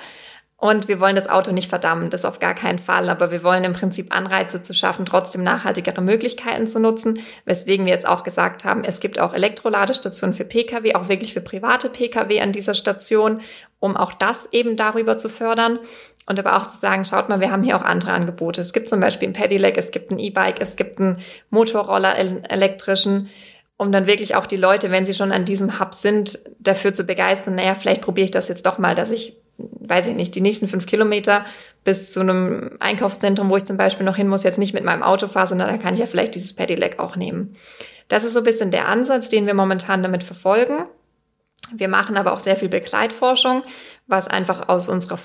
Und 0.59 0.89
wir 0.89 1.01
wollen 1.01 1.17
das 1.17 1.29
Auto 1.29 1.53
nicht 1.53 1.69
verdammen, 1.69 2.09
das 2.09 2.25
auf 2.25 2.39
gar 2.39 2.55
keinen 2.55 2.79
Fall. 2.79 3.11
Aber 3.11 3.31
wir 3.31 3.43
wollen 3.43 3.65
im 3.65 3.75
Prinzip 3.75 4.15
Anreize 4.15 4.63
zu 4.63 4.73
schaffen, 4.73 5.05
trotzdem 5.05 5.43
nachhaltigere 5.43 6.01
Möglichkeiten 6.01 6.67
zu 6.67 6.81
nutzen. 6.81 7.21
Weswegen 7.45 7.85
wir 7.85 7.93
jetzt 7.93 8.09
auch 8.09 8.25
gesagt 8.25 8.65
haben, 8.65 8.83
es 8.83 9.01
gibt 9.01 9.19
auch 9.19 9.35
Elektroladestationen 9.35 10.35
für 10.35 10.47
Pkw, 10.47 10.95
auch 10.95 11.09
wirklich 11.09 11.35
für 11.35 11.43
private 11.43 11.91
Pkw 11.91 12.41
an 12.41 12.53
dieser 12.53 12.73
Station, 12.73 13.43
um 13.81 13.99
auch 13.99 14.15
das 14.15 14.51
eben 14.51 14.77
darüber 14.77 15.19
zu 15.19 15.29
fördern. 15.29 15.79
Und 16.25 16.39
aber 16.41 16.57
auch 16.57 16.67
zu 16.67 16.79
sagen, 16.79 17.05
schaut 17.05 17.29
mal, 17.29 17.41
wir 17.41 17.51
haben 17.51 17.63
hier 17.63 17.77
auch 17.77 17.85
andere 17.85 18.13
Angebote. 18.13 18.63
Es 18.63 18.73
gibt 18.73 18.89
zum 18.89 18.99
Beispiel 18.99 19.29
ein 19.29 19.35
Pedelec, 19.35 19.77
es 19.77 19.91
gibt 19.91 20.11
ein 20.11 20.19
E-Bike, 20.19 20.61
es 20.61 20.77
gibt 20.77 20.99
einen 20.99 21.21
Motorroller 21.51 22.17
elektrischen 22.17 23.31
um 23.79 23.93
dann 23.93 24.07
wirklich 24.07 24.35
auch 24.35 24.47
die 24.47 24.57
Leute, 24.57 24.91
wenn 24.91 25.05
sie 25.05 25.13
schon 25.13 25.33
an 25.33 25.45
diesem 25.45 25.79
Hub 25.79 25.93
sind, 25.93 26.39
dafür 26.59 26.95
zu 26.95 27.05
begeistern, 27.05 27.57
naja, 27.57 27.75
vielleicht 27.75 28.01
probiere 28.01 28.25
ich 28.25 28.31
das 28.31 28.49
jetzt 28.49 28.65
doch 28.65 28.79
mal, 28.79 28.95
dass 28.95 29.13
ich 29.13 29.37
weiß 29.59 30.09
ich 30.09 30.15
nicht, 30.15 30.35
die 30.35 30.41
nächsten 30.41 30.69
fünf 30.69 30.87
Kilometer 30.87 31.45
bis 31.85 32.13
zu 32.13 32.21
einem 32.21 32.77
Einkaufszentrum, 32.81 33.49
wo 33.49 33.57
ich 33.57 33.65
zum 33.65 33.77
Beispiel 33.77 34.05
noch 34.05 34.17
hin 34.17 34.29
muss, 34.29 34.43
jetzt 34.43 34.59
nicht 34.59 34.75
mit 34.75 34.85
meinem 34.85 35.03
Auto 35.03 35.29
fahre, 35.29 35.47
sondern 35.47 35.69
da 35.69 35.79
kann 35.79 35.95
ich 35.95 36.01
ja 36.01 36.07
vielleicht 36.07 36.35
dieses 36.35 36.55
Pedelec 36.55 36.99
auch 36.99 37.17
nehmen. 37.17 37.57
Das 38.09 38.25
ist 38.25 38.35
so 38.35 38.41
ein 38.41 38.45
bisschen 38.45 38.71
der 38.71 38.89
Ansatz, 38.89 39.29
den 39.29 39.47
wir 39.47 39.55
momentan 39.55 40.03
damit 40.03 40.25
verfolgen. 40.25 40.87
Wir 41.75 41.89
machen 41.89 42.17
aber 42.17 42.33
auch 42.33 42.41
sehr 42.41 42.57
viel 42.57 42.69
Begleitforschung, 42.69 43.63
was 44.07 44.29
einfach 44.29 44.69
aus 44.69 44.89
unserer 44.89 45.17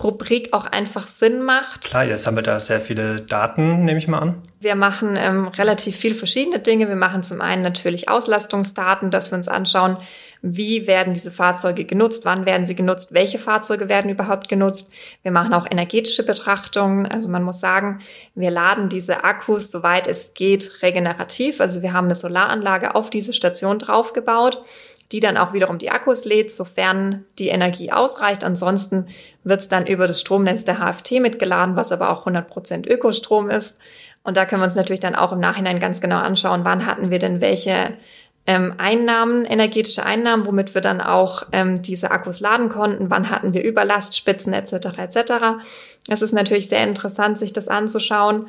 Forschungsrubrik 0.00 0.52
auch 0.52 0.64
einfach 0.66 1.08
Sinn 1.08 1.42
macht. 1.42 1.82
Klar, 1.82 2.04
jetzt 2.04 2.26
haben 2.26 2.36
wir 2.36 2.42
da 2.42 2.58
sehr 2.60 2.80
viele 2.80 3.16
Daten, 3.16 3.84
nehme 3.84 3.98
ich 3.98 4.08
mal 4.08 4.18
an. 4.18 4.42
Wir 4.60 4.74
machen 4.74 5.16
ähm, 5.16 5.48
relativ 5.48 5.96
viel 5.96 6.14
verschiedene 6.14 6.58
Dinge. 6.58 6.88
Wir 6.88 6.96
machen 6.96 7.22
zum 7.22 7.40
einen 7.40 7.62
natürlich 7.62 8.08
Auslastungsdaten, 8.08 9.10
dass 9.10 9.30
wir 9.30 9.36
uns 9.36 9.48
anschauen, 9.48 9.96
wie 10.42 10.86
werden 10.86 11.12
diese 11.12 11.30
Fahrzeuge 11.30 11.84
genutzt, 11.84 12.24
wann 12.24 12.46
werden 12.46 12.64
sie 12.64 12.74
genutzt, 12.74 13.12
welche 13.12 13.38
Fahrzeuge 13.38 13.88
werden 13.88 14.10
überhaupt 14.10 14.48
genutzt. 14.48 14.92
Wir 15.22 15.32
machen 15.32 15.52
auch 15.52 15.66
energetische 15.70 16.24
Betrachtungen. 16.24 17.06
Also 17.06 17.28
man 17.28 17.42
muss 17.42 17.60
sagen, 17.60 18.00
wir 18.34 18.50
laden 18.50 18.88
diese 18.88 19.24
Akkus, 19.24 19.70
soweit 19.70 20.06
es 20.06 20.32
geht, 20.32 20.82
regenerativ. 20.82 21.60
Also 21.60 21.82
wir 21.82 21.92
haben 21.92 22.06
eine 22.06 22.14
Solaranlage 22.14 22.94
auf 22.94 23.10
diese 23.10 23.34
Station 23.34 23.78
draufgebaut 23.78 24.62
die 25.12 25.20
dann 25.20 25.36
auch 25.36 25.52
wiederum 25.52 25.78
die 25.78 25.90
Akkus 25.90 26.24
lädt, 26.24 26.52
sofern 26.52 27.24
die 27.38 27.48
Energie 27.48 27.90
ausreicht. 27.90 28.44
Ansonsten 28.44 29.08
wird 29.42 29.60
es 29.60 29.68
dann 29.68 29.86
über 29.86 30.06
das 30.06 30.20
Stromnetz 30.20 30.64
der 30.64 30.78
HFT 30.78 31.20
mitgeladen, 31.20 31.76
was 31.76 31.92
aber 31.92 32.10
auch 32.10 32.26
100% 32.26 32.86
Ökostrom 32.88 33.50
ist. 33.50 33.80
Und 34.22 34.36
da 34.36 34.44
können 34.46 34.60
wir 34.60 34.66
uns 34.66 34.76
natürlich 34.76 35.00
dann 35.00 35.14
auch 35.14 35.32
im 35.32 35.40
Nachhinein 35.40 35.80
ganz 35.80 36.00
genau 36.00 36.18
anschauen, 36.18 36.64
wann 36.64 36.86
hatten 36.86 37.10
wir 37.10 37.18
denn 37.18 37.40
welche 37.40 37.94
ähm, 38.46 38.74
Einnahmen, 38.78 39.44
energetische 39.44 40.04
Einnahmen, 40.04 40.46
womit 40.46 40.74
wir 40.74 40.80
dann 40.80 41.00
auch 41.00 41.44
ähm, 41.52 41.82
diese 41.82 42.10
Akkus 42.10 42.40
laden 42.40 42.68
konnten. 42.68 43.10
Wann 43.10 43.30
hatten 43.30 43.52
wir 43.52 43.64
Überlastspitzen 43.64 44.52
etc. 44.52 44.98
etc. 44.98 45.32
Es 46.08 46.22
ist 46.22 46.32
natürlich 46.32 46.68
sehr 46.68 46.84
interessant, 46.84 47.38
sich 47.38 47.52
das 47.52 47.68
anzuschauen. 47.68 48.46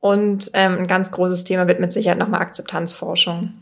Und 0.00 0.50
ähm, 0.54 0.78
ein 0.78 0.86
ganz 0.88 1.12
großes 1.12 1.44
Thema 1.44 1.68
wird 1.68 1.80
mit 1.80 1.92
Sicherheit 1.92 2.18
nochmal 2.18 2.40
Akzeptanzforschung. 2.40 3.54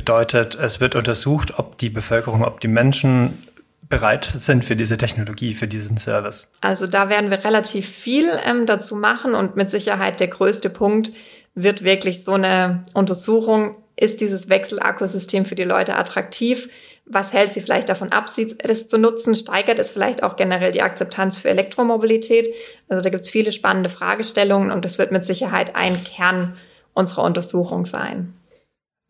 Bedeutet, 0.00 0.54
es 0.54 0.80
wird 0.80 0.94
untersucht, 0.94 1.58
ob 1.58 1.76
die 1.76 1.90
Bevölkerung, 1.90 2.42
ob 2.42 2.58
die 2.60 2.68
Menschen 2.68 3.46
bereit 3.86 4.24
sind 4.24 4.64
für 4.64 4.74
diese 4.74 4.96
Technologie, 4.96 5.52
für 5.52 5.68
diesen 5.68 5.98
Service. 5.98 6.54
Also 6.62 6.86
da 6.86 7.10
werden 7.10 7.28
wir 7.28 7.44
relativ 7.44 7.86
viel 7.86 8.30
ähm, 8.46 8.64
dazu 8.64 8.96
machen 8.96 9.34
und 9.34 9.56
mit 9.56 9.68
Sicherheit 9.68 10.18
der 10.18 10.28
größte 10.28 10.70
Punkt 10.70 11.10
wird 11.54 11.84
wirklich 11.84 12.24
so 12.24 12.32
eine 12.32 12.82
Untersuchung 12.94 13.76
ist 13.94 14.22
dieses 14.22 14.48
Wechselakkusystem 14.48 15.44
für 15.44 15.54
die 15.54 15.64
Leute 15.64 15.94
attraktiv? 15.96 16.70
Was 17.04 17.34
hält 17.34 17.52
sie 17.52 17.60
vielleicht 17.60 17.90
davon 17.90 18.10
ab, 18.10 18.30
es 18.58 18.88
zu 18.88 18.96
nutzen? 18.96 19.34
Steigert 19.34 19.78
es 19.78 19.90
vielleicht 19.90 20.22
auch 20.22 20.36
generell 20.36 20.72
die 20.72 20.80
Akzeptanz 20.80 21.36
für 21.36 21.50
Elektromobilität? 21.50 22.48
Also 22.88 23.04
da 23.04 23.10
gibt 23.10 23.24
es 23.24 23.28
viele 23.28 23.52
spannende 23.52 23.90
Fragestellungen 23.90 24.70
und 24.70 24.86
das 24.86 24.96
wird 24.96 25.12
mit 25.12 25.26
Sicherheit 25.26 25.76
ein 25.76 26.02
Kern 26.04 26.56
unserer 26.94 27.24
Untersuchung 27.24 27.84
sein. 27.84 28.32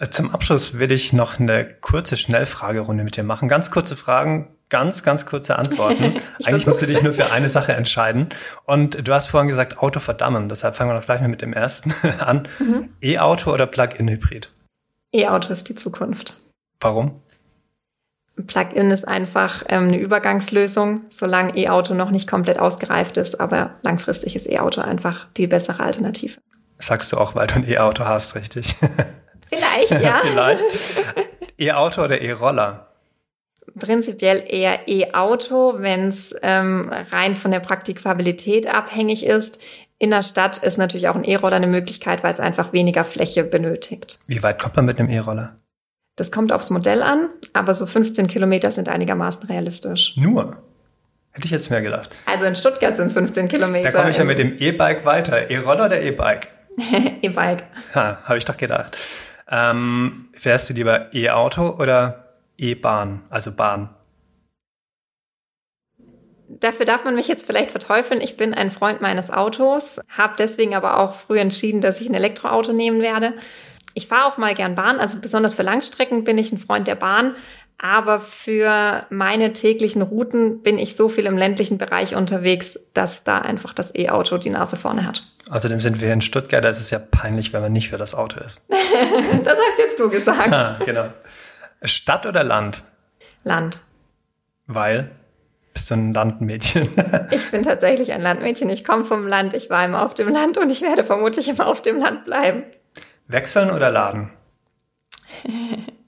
Zum 0.08 0.30
Abschluss 0.32 0.78
will 0.78 0.90
ich 0.92 1.12
noch 1.12 1.38
eine 1.38 1.66
kurze 1.66 2.16
Schnellfragerunde 2.16 3.04
mit 3.04 3.18
dir 3.18 3.22
machen. 3.22 3.48
Ganz 3.48 3.70
kurze 3.70 3.96
Fragen, 3.96 4.48
ganz, 4.70 5.02
ganz 5.02 5.26
kurze 5.26 5.58
Antworten. 5.58 6.20
Eigentlich 6.44 6.66
musst 6.66 6.80
du 6.80 6.86
dich 6.86 7.02
nur 7.02 7.12
für 7.12 7.30
eine 7.30 7.50
Sache 7.50 7.72
entscheiden. 7.72 8.30
Und 8.64 9.06
du 9.06 9.12
hast 9.12 9.26
vorhin 9.26 9.48
gesagt, 9.48 9.78
Auto 9.78 10.00
verdammen. 10.00 10.48
Deshalb 10.48 10.74
fangen 10.74 10.90
wir 10.90 10.98
doch 10.98 11.04
gleich 11.04 11.20
mal 11.20 11.28
mit 11.28 11.42
dem 11.42 11.52
ersten 11.52 11.92
an. 12.18 12.48
Mhm. 12.58 12.88
E-Auto 13.02 13.52
oder 13.52 13.66
Plug-in-Hybrid? 13.66 14.50
E-Auto 15.12 15.50
ist 15.50 15.68
die 15.68 15.74
Zukunft. 15.74 16.40
Warum? 16.80 17.20
Plug-in 18.46 18.90
ist 18.90 19.06
einfach 19.06 19.64
ähm, 19.68 19.88
eine 19.88 19.98
Übergangslösung, 19.98 21.02
solange 21.10 21.54
E-Auto 21.58 21.92
noch 21.92 22.10
nicht 22.10 22.26
komplett 22.26 22.58
ausgereift 22.58 23.18
ist, 23.18 23.38
aber 23.38 23.74
langfristig 23.82 24.34
ist 24.34 24.48
E-Auto 24.48 24.80
einfach 24.80 25.26
die 25.36 25.46
bessere 25.46 25.82
Alternative. 25.82 26.38
Sagst 26.78 27.12
du 27.12 27.18
auch, 27.18 27.34
weil 27.34 27.48
du 27.48 27.56
ein 27.56 27.68
E-Auto 27.68 28.04
hast, 28.04 28.34
richtig? 28.34 28.76
Vielleicht, 29.50 29.90
ja. 30.02 30.20
Vielleicht. 30.22 30.64
E-Auto 31.58 32.02
oder 32.02 32.20
E-Roller? 32.20 32.86
Prinzipiell 33.78 34.42
eher 34.46 34.88
E-Auto, 34.88 35.74
wenn 35.78 36.08
es 36.08 36.34
ähm, 36.42 36.90
rein 37.10 37.36
von 37.36 37.50
der 37.50 37.60
Praktikabilität 37.60 38.66
abhängig 38.66 39.26
ist. 39.26 39.60
In 39.98 40.10
der 40.10 40.22
Stadt 40.22 40.58
ist 40.58 40.78
natürlich 40.78 41.08
auch 41.08 41.14
ein 41.14 41.24
E-Roller 41.24 41.56
eine 41.56 41.66
Möglichkeit, 41.66 42.24
weil 42.24 42.32
es 42.32 42.40
einfach 42.40 42.72
weniger 42.72 43.04
Fläche 43.04 43.44
benötigt. 43.44 44.20
Wie 44.26 44.42
weit 44.42 44.58
kommt 44.58 44.76
man 44.76 44.86
mit 44.86 44.98
einem 44.98 45.10
E-Roller? 45.10 45.56
Das 46.16 46.32
kommt 46.32 46.52
aufs 46.52 46.70
Modell 46.70 47.02
an, 47.02 47.28
aber 47.52 47.74
so 47.74 47.86
15 47.86 48.26
Kilometer 48.26 48.70
sind 48.70 48.88
einigermaßen 48.88 49.48
realistisch. 49.48 50.16
Nur? 50.16 50.56
Hätte 51.32 51.46
ich 51.46 51.52
jetzt 51.52 51.70
mehr 51.70 51.82
gedacht. 51.82 52.10
Also 52.26 52.44
in 52.44 52.56
Stuttgart 52.56 52.96
sind 52.96 53.06
es 53.06 53.12
15 53.12 53.48
Kilometer. 53.48 53.90
Da 53.90 53.98
komme 53.98 54.10
ich 54.10 54.16
ja 54.16 54.24
mit 54.24 54.38
dem 54.38 54.56
E-Bike 54.58 55.04
weiter. 55.04 55.50
E-Roller 55.50 55.86
oder 55.86 56.00
E-Bike? 56.00 56.48
E-Bike. 57.22 57.64
Ha, 57.94 58.18
habe 58.24 58.38
ich 58.38 58.44
doch 58.44 58.56
gedacht. 58.56 58.96
Ähm, 59.50 60.28
fährst 60.32 60.70
du 60.70 60.74
lieber 60.74 61.12
E-Auto 61.12 61.70
oder 61.70 62.36
E-Bahn, 62.56 63.22
also 63.30 63.52
Bahn? 63.52 63.90
Dafür 66.48 66.84
darf 66.84 67.04
man 67.04 67.14
mich 67.14 67.28
jetzt 67.28 67.46
vielleicht 67.46 67.70
verteufeln. 67.70 68.20
Ich 68.20 68.36
bin 68.36 68.54
ein 68.54 68.70
Freund 68.70 69.00
meines 69.00 69.30
Autos, 69.30 70.00
habe 70.08 70.34
deswegen 70.38 70.74
aber 70.74 70.98
auch 70.98 71.14
früh 71.14 71.38
entschieden, 71.38 71.80
dass 71.80 72.00
ich 72.00 72.08
ein 72.08 72.14
Elektroauto 72.14 72.72
nehmen 72.72 73.00
werde. 73.00 73.34
Ich 73.94 74.06
fahre 74.06 74.26
auch 74.26 74.36
mal 74.38 74.54
gern 74.54 74.76
Bahn, 74.76 75.00
also 75.00 75.20
besonders 75.20 75.54
für 75.54 75.62
Langstrecken 75.62 76.22
bin 76.22 76.38
ich 76.38 76.52
ein 76.52 76.58
Freund 76.58 76.86
der 76.86 76.94
Bahn. 76.94 77.34
Aber 77.82 78.20
für 78.20 79.06
meine 79.08 79.54
täglichen 79.54 80.02
Routen 80.02 80.60
bin 80.60 80.78
ich 80.78 80.96
so 80.96 81.08
viel 81.08 81.24
im 81.24 81.38
ländlichen 81.38 81.78
Bereich 81.78 82.14
unterwegs, 82.14 82.78
dass 82.92 83.24
da 83.24 83.38
einfach 83.38 83.72
das 83.72 83.94
E-Auto 83.94 84.36
die 84.36 84.50
Nase 84.50 84.76
vorne 84.76 85.06
hat. 85.06 85.24
Außerdem 85.48 85.80
sind 85.80 85.98
wir 85.98 86.12
in 86.12 86.20
Stuttgart, 86.20 86.62
da 86.62 86.68
ist 86.68 86.78
es 86.78 86.90
ja 86.90 86.98
peinlich, 86.98 87.54
wenn 87.54 87.62
man 87.62 87.72
nicht 87.72 87.88
für 87.88 87.96
das 87.96 88.14
Auto 88.14 88.38
ist. 88.38 88.62
das 88.68 89.54
hast 89.54 89.78
jetzt 89.78 89.98
du 89.98 90.10
gesagt. 90.10 90.52
Ah, 90.52 90.78
genau. 90.84 91.08
Stadt 91.82 92.26
oder 92.26 92.44
Land? 92.44 92.84
Land. 93.44 93.80
Weil? 94.66 95.10
Bist 95.72 95.90
du 95.90 95.94
ein 95.94 96.12
Landmädchen? 96.12 96.90
ich 97.30 97.50
bin 97.50 97.62
tatsächlich 97.62 98.12
ein 98.12 98.20
Landmädchen. 98.20 98.68
Ich 98.68 98.84
komme 98.84 99.06
vom 99.06 99.26
Land, 99.26 99.54
ich 99.54 99.70
war 99.70 99.86
immer 99.86 100.04
auf 100.04 100.12
dem 100.12 100.28
Land 100.28 100.58
und 100.58 100.68
ich 100.68 100.82
werde 100.82 101.02
vermutlich 101.02 101.48
immer 101.48 101.66
auf 101.66 101.80
dem 101.80 101.98
Land 101.98 102.26
bleiben. 102.26 102.64
Wechseln 103.26 103.70
oder 103.70 103.90
laden? 103.90 104.30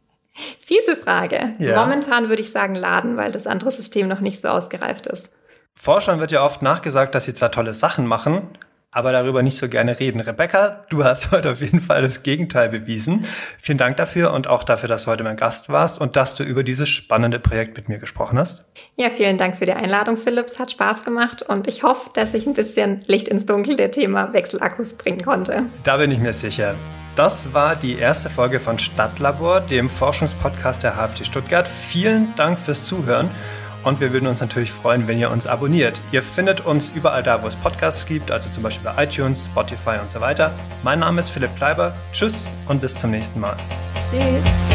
Fiese 0.72 0.96
Frage. 0.96 1.54
Ja. 1.58 1.80
Momentan 1.80 2.28
würde 2.28 2.40
ich 2.40 2.50
sagen 2.50 2.74
laden, 2.74 3.16
weil 3.16 3.30
das 3.30 3.46
andere 3.46 3.70
System 3.70 4.08
noch 4.08 4.20
nicht 4.20 4.40
so 4.40 4.48
ausgereift 4.48 5.06
ist. 5.06 5.30
Forschern 5.74 6.20
wird 6.20 6.32
ja 6.32 6.44
oft 6.44 6.62
nachgesagt, 6.62 7.14
dass 7.14 7.26
sie 7.26 7.34
zwar 7.34 7.50
tolle 7.50 7.74
Sachen 7.74 8.06
machen, 8.06 8.48
aber 8.90 9.12
darüber 9.12 9.42
nicht 9.42 9.58
so 9.58 9.68
gerne 9.68 9.98
reden. 10.00 10.20
Rebecca, 10.20 10.84
du 10.88 11.04
hast 11.04 11.30
heute 11.32 11.50
auf 11.50 11.60
jeden 11.60 11.80
Fall 11.80 12.00
das 12.00 12.22
Gegenteil 12.22 12.70
bewiesen. 12.70 13.26
Vielen 13.60 13.76
Dank 13.76 13.98
dafür 13.98 14.32
und 14.32 14.46
auch 14.46 14.64
dafür, 14.64 14.88
dass 14.88 15.04
du 15.04 15.10
heute 15.10 15.24
mein 15.24 15.36
Gast 15.36 15.68
warst 15.68 16.00
und 16.00 16.16
dass 16.16 16.36
du 16.36 16.44
über 16.44 16.62
dieses 16.62 16.88
spannende 16.88 17.38
Projekt 17.38 17.76
mit 17.76 17.90
mir 17.90 17.98
gesprochen 17.98 18.38
hast. 18.38 18.72
Ja, 18.96 19.10
vielen 19.10 19.36
Dank 19.36 19.58
für 19.58 19.66
die 19.66 19.72
Einladung, 19.72 20.16
Philips. 20.16 20.58
Hat 20.58 20.70
Spaß 20.70 21.04
gemacht 21.04 21.42
und 21.42 21.66
ich 21.68 21.82
hoffe, 21.82 22.08
dass 22.14 22.32
ich 22.32 22.46
ein 22.46 22.54
bisschen 22.54 23.02
Licht 23.06 23.28
ins 23.28 23.44
Dunkel 23.44 23.76
der 23.76 23.90
Thema 23.90 24.32
Wechselakkus 24.32 24.94
bringen 24.94 25.22
konnte. 25.22 25.64
Da 25.84 25.98
bin 25.98 26.10
ich 26.10 26.18
mir 26.18 26.32
sicher. 26.32 26.74
Das 27.14 27.52
war 27.52 27.76
die 27.76 27.98
erste 27.98 28.30
Folge 28.30 28.58
von 28.58 28.78
Stadtlabor, 28.78 29.60
dem 29.60 29.90
Forschungspodcast 29.90 30.82
der 30.82 30.94
HFT 30.96 31.26
Stuttgart. 31.26 31.68
Vielen 31.68 32.34
Dank 32.36 32.58
fürs 32.58 32.84
Zuhören 32.84 33.30
und 33.84 34.00
wir 34.00 34.12
würden 34.12 34.28
uns 34.28 34.40
natürlich 34.40 34.72
freuen, 34.72 35.08
wenn 35.08 35.18
ihr 35.18 35.30
uns 35.30 35.46
abonniert. 35.46 36.00
Ihr 36.10 36.22
findet 36.22 36.64
uns 36.64 36.90
überall 36.94 37.22
da, 37.22 37.42
wo 37.42 37.46
es 37.46 37.56
Podcasts 37.56 38.06
gibt, 38.06 38.30
also 38.30 38.48
zum 38.50 38.62
Beispiel 38.62 38.90
bei 38.90 39.04
iTunes, 39.04 39.46
Spotify 39.46 39.98
und 40.00 40.10
so 40.10 40.20
weiter. 40.20 40.52
Mein 40.82 41.00
Name 41.00 41.20
ist 41.20 41.30
Philipp 41.30 41.54
Kleiber. 41.56 41.94
Tschüss 42.12 42.48
und 42.66 42.80
bis 42.80 42.94
zum 42.94 43.10
nächsten 43.10 43.40
Mal. 43.40 43.56
Tschüss. 44.00 44.71